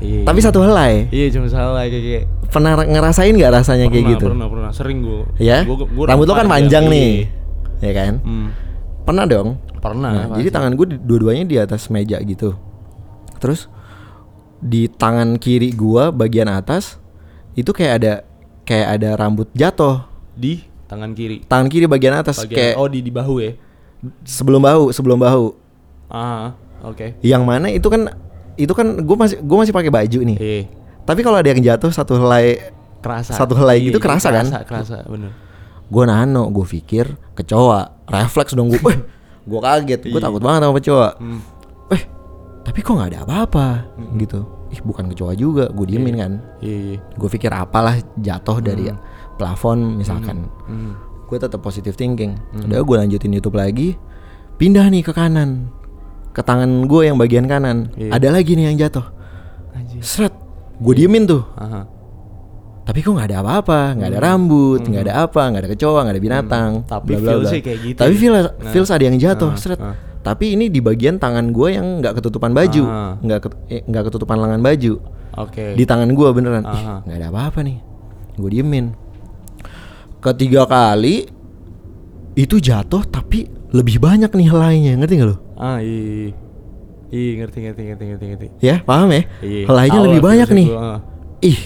[0.00, 0.46] Iya, Tapi iya.
[0.48, 0.94] satu helai.
[1.12, 4.26] Iya cuma salah kayak kayak Pernah ngerasain nggak rasanya kayak pernah, gitu?
[4.32, 5.22] Pernah pernah sering gue.
[5.38, 5.62] Ya.
[6.08, 7.28] Rambut lo kan panjang nih.
[7.84, 8.12] Ya kan?
[8.24, 8.48] Hmm.
[9.04, 9.48] Pernah dong?
[9.80, 10.12] Pernah.
[10.12, 12.56] Nah, jadi tangan gue dua-duanya di atas meja gitu.
[13.40, 13.68] Terus
[14.60, 17.00] di tangan kiri gua bagian atas
[17.56, 18.12] itu kayak ada
[18.68, 20.04] kayak ada rambut jatuh.
[20.40, 21.44] di tangan kiri.
[21.44, 23.52] Tangan kiri bagian atas Bagian, kayak oh di di bahu ya.
[24.24, 25.52] sebelum bahu, sebelum bahu.
[26.08, 27.20] Ah, oke.
[27.20, 28.08] Yang mana itu kan
[28.60, 30.38] itu kan gue masih gue masih pakai baju nih.
[30.38, 30.62] Iya.
[31.08, 32.60] Tapi kalau ada yang jatuh satu helai
[33.00, 33.32] Kerasa.
[33.32, 34.44] Satu helai Iya, gitu kerasa kan?
[34.44, 35.32] Kerasa, kerasa, bener.
[35.90, 38.78] gue nano, gue pikir kecoa, refleks dong gue.
[39.50, 40.28] gue kaget, gue Iya.
[40.28, 41.08] takut banget sama kecoa.
[41.16, 41.40] Hmm.
[41.90, 42.02] Eh,
[42.62, 43.88] tapi kok nggak ada apa-apa
[44.20, 44.44] gitu.
[44.70, 46.32] Ih, bukan kecoa juga, gue diemin kan.
[46.60, 46.98] Iya, iya.
[47.16, 48.92] Gue pikir apalah jatuh dari
[49.34, 50.46] plafon misalkan.
[50.68, 50.92] Hmm.
[51.26, 52.36] Gue tetap positive thinking.
[52.52, 53.96] Udah gue lanjutin YouTube lagi,
[54.60, 55.72] pindah nih ke kanan,
[56.30, 57.90] ke tangan gue yang bagian kanan.
[57.94, 58.14] Iya.
[58.14, 59.06] Ada lagi nih yang jatuh.
[59.74, 60.00] Anjir.
[60.00, 60.34] Seret,
[60.78, 61.42] gue diemin tuh.
[61.54, 61.86] Aha.
[62.80, 66.14] Tapi kok nggak ada apa-apa, nggak ada rambut, nggak ada apa, nggak ada kecoa, nggak
[66.16, 66.70] ada binatang.
[66.80, 66.88] Hmm.
[66.88, 68.18] Tapi feel sih kayak gitu Tapi ya.
[68.18, 68.72] feel, Nah.
[68.72, 69.78] feels ada yang jatuh, Ah, seret.
[69.78, 69.94] ah.
[70.20, 73.14] Tapi ini di bagian tangan gue yang nggak ketutupan baju, Ah.
[73.16, 74.92] nggak ket- eh, nggak ketutupan lengan baju.
[75.38, 75.64] Oke.
[75.72, 76.64] Di tangan gue beneran,
[77.06, 77.78] nggak ada apa-apa nih.
[78.34, 78.90] Gue diemin.
[80.18, 81.24] Ketiga kali
[82.34, 85.36] itu jatuh, tapi lebih banyak nih helainya, ngerti gak lo?
[85.54, 86.30] Ah, iya.
[86.30, 86.30] iya.
[87.10, 88.46] Iya, ngerti ngerti ngerti ngerti ngerti.
[88.62, 89.22] Ya, paham ya?
[89.42, 89.64] Iya.
[89.66, 90.68] Helainya lebih banyak nih.
[90.70, 90.98] gua, ah.
[91.42, 91.60] Ih,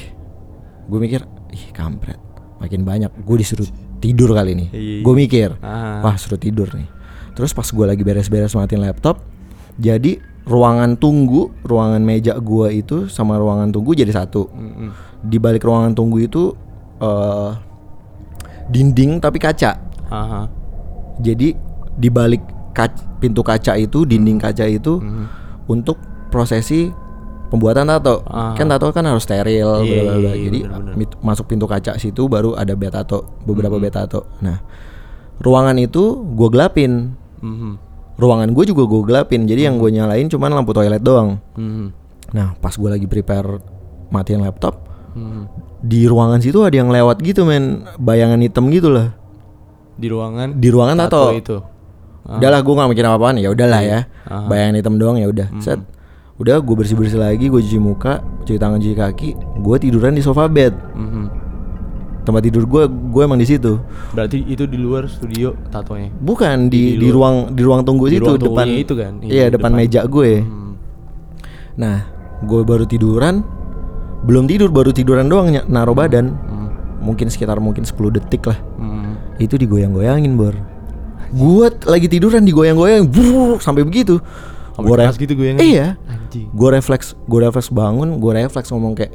[0.89, 1.21] gue mikir,
[1.53, 2.17] ih kampret,
[2.61, 3.13] makin banyak.
[3.25, 3.69] Gue disuruh
[4.01, 4.67] tidur kali ini.
[4.73, 5.01] Iya.
[5.05, 6.01] Gue mikir, Ah.
[6.01, 6.89] wah suruh tidur nih.
[7.37, 9.21] Terus pas gue lagi beres-beres matiin laptop,
[9.77, 14.49] jadi ruangan tunggu, ruangan meja gue itu sama ruangan tunggu jadi satu.
[14.53, 14.91] Mm-mm.
[15.25, 16.53] Di balik ruangan tunggu itu
[17.01, 17.53] eh
[18.71, 19.77] dinding tapi kaca.
[20.09, 20.43] Aha.
[21.21, 21.53] Jadi
[21.95, 22.43] di balik
[22.73, 25.25] kac- pintu kaca itu, dinding kaca itu Mhm.
[25.67, 25.97] untuk
[26.29, 26.91] prosesi
[27.47, 28.27] pembuatan tato.
[28.27, 28.53] Ah.
[28.53, 30.33] Kan tato kan harus steril, bla, bla, bla.
[30.35, 30.59] iya, Jadi
[30.95, 33.87] mit- masuk pintu kaca situ baru ada bed tato, beberapa Mm-hmm.
[33.87, 34.21] bed tato.
[34.41, 34.59] Nah,
[35.39, 36.03] ruangan itu
[36.35, 37.15] gue gelapin.
[37.39, 37.73] Mhm.
[38.15, 39.43] Ruangan gue juga gue gelapin.
[39.43, 41.39] Jadi yang gue nyalain cuman lampu toilet doang.
[41.55, 41.87] Mhm.
[42.31, 43.63] Nah, pas gue lagi prepare
[44.11, 45.43] matiin laptop, Mhm.
[45.81, 49.15] di ruangan situ ada yang lewat gitu men, bayangan hitam gitu lah.
[49.95, 51.31] Di ruangan Di ruangan tato.
[51.31, 51.59] itu.
[52.25, 52.41] Ah.
[52.41, 53.99] Udahlah gue gak mikir apa-apaan ya udahlah ya.
[54.25, 54.49] Aha.
[54.49, 55.49] Bayangan hitam doang ya udah.
[55.59, 55.81] Set.
[56.35, 60.49] Udah gue bersih-bersih lagi, gue cuci muka, cuci tangan, cuci kaki, gue tiduran di sofa
[60.49, 60.75] bed.
[60.91, 61.25] Mhm.
[62.25, 63.77] Tempat tidur gue, gue emang di situ.
[64.11, 66.09] Berarti itu di luar studio tatonya.
[66.11, 69.13] Bukan di Di di, ruang di ruang tunggu di situ ruang depan itu kan?
[69.21, 69.85] Iya, Iya, depan, depan.
[69.85, 70.33] meja gue.
[70.41, 70.73] Hmm.
[71.77, 72.09] Nah,
[72.41, 73.45] gue baru tiduran,
[74.25, 76.33] belum tidur, baru tiduran doang ny- naruh badan.
[76.33, 76.69] Hmm.
[76.99, 78.57] Mungkin sekitar mungkin 10 detik lah.
[78.75, 79.21] Hmm.
[79.37, 80.57] Itu digoyang-goyangin, Bor.
[81.35, 84.23] Gue lagi tiduran digoyang-goyang, brrr, sampai begitu.
[84.71, 85.61] Sampai Gua keras ref- gitu goyangnya?
[85.61, 85.87] Iya.
[86.05, 86.47] Anjing.
[86.51, 89.15] Gue refleks, gue refleks bangun, gue refleks ngomong kayak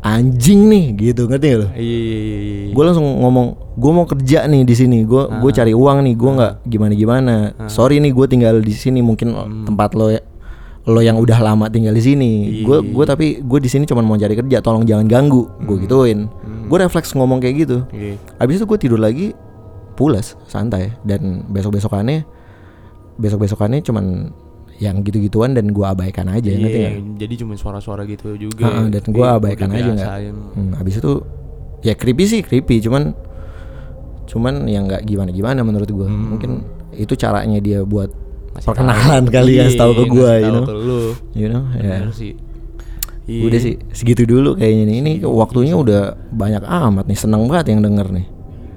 [0.00, 1.66] anjing nih gitu, ngerti gak lo?
[1.68, 2.38] Iya iya iya.
[2.38, 2.66] iya.
[2.70, 5.56] Gue langsung ngomong, gue mau kerja nih di sini, gue gue Ah.
[5.56, 7.34] cari uang nih, gue nggak gimana gimana.
[7.66, 9.64] Sorry nih, gue tinggal di sini, mungkin Hmm.
[9.64, 10.22] tempat lo ya-
[10.86, 12.30] lo yang udah lama tinggal di sini.
[12.52, 15.50] Iya, Gue iya, gue tapi gue di sini cuma mau cari kerja, tolong jangan ganggu.
[15.60, 16.30] Gue gituin.
[16.66, 17.78] Gue refleks ngomong kayak gitu.
[17.90, 18.14] Iya.
[18.38, 19.34] Abis itu gue tidur lagi,
[19.96, 20.92] pulas, santai.
[21.02, 22.22] Dan besok besokannya,
[23.16, 24.30] besok besokannya cuman
[24.76, 26.94] yang gitu-gituan dan gue abaikan aja, Iya, ngerti nggak?
[27.16, 28.68] jadi cuma suara-suara gitu juga.
[28.68, 30.10] Heeh, dan gue udah abaikan aja nggak.
[30.52, 31.12] Hmm, abis itu
[31.80, 33.16] ya creepy sih creepy, cuman
[34.28, 36.04] cuman yang nggak gimana-gimana menurut gue.
[36.04, 36.50] Mungkin
[36.92, 38.24] itu caranya dia buat Hmm.
[38.56, 39.32] Masih perkenalan tahu.
[39.36, 40.64] kali Iya, yang tahu ke gue, ngasih you know,
[41.32, 41.98] you know, ya.
[42.08, 42.32] Sih.
[43.26, 43.42] Iya.
[43.48, 44.96] Udah sih segitu dulu kayaknya nih.
[45.00, 48.26] Ini waktunya udah banyak amat nih, seneng banget yang denger nih.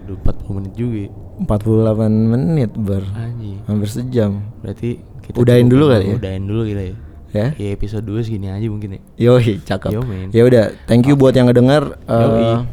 [0.10, 0.98] Udah 40 menit juga.
[1.06, 1.10] ya.
[1.46, 3.62] 48 menit ber Anjing.
[3.70, 4.32] hampir sejam.
[4.66, 4.90] Berarti
[5.22, 6.16] kita Udahin cukup dulu kali ya?
[6.18, 6.96] Udahin dulu kita ya.
[7.30, 7.48] Ya.
[7.62, 9.00] Ya episode 2 segini aja mungkin ya.
[9.30, 9.94] Yoi, cakep.
[9.94, 10.02] Yo.
[10.34, 11.94] Ya udah, thank you buat yang ngedenger.
[12.10, 12.66] Yoi.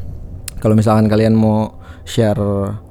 [0.56, 1.76] kalau misalkan kalian mau
[2.08, 2.40] share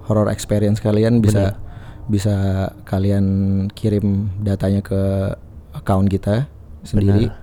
[0.06, 1.58] horror experience kalian bisa
[2.06, 3.26] bisa kalian
[3.74, 5.34] kirim datanya ke
[5.74, 6.46] account kita
[6.86, 7.34] sendiri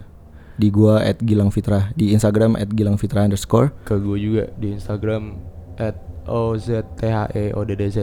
[0.54, 3.74] di gua at Gilang Fitra di Instagram at Gilang Fitra underscore.
[3.82, 5.34] Ke gue juga di Instagram
[5.80, 7.98] at OZTHEODDZ.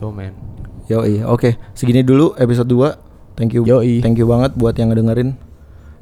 [0.00, 0.32] Yo man.
[0.88, 1.56] Yoi, oke.
[1.72, 3.36] Segini dulu episode 2.
[3.40, 3.64] Thank you.
[3.64, 4.04] Yoi.
[4.04, 5.34] Thank you banget buat yang ngedengerin.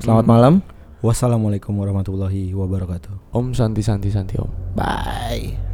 [0.03, 0.55] Selamat malam.
[1.03, 3.35] Wassalamualaikum warahmatullahi wabarakatuh.
[3.35, 4.51] Om Santi Santi Santi Om.
[4.79, 5.72] Bye.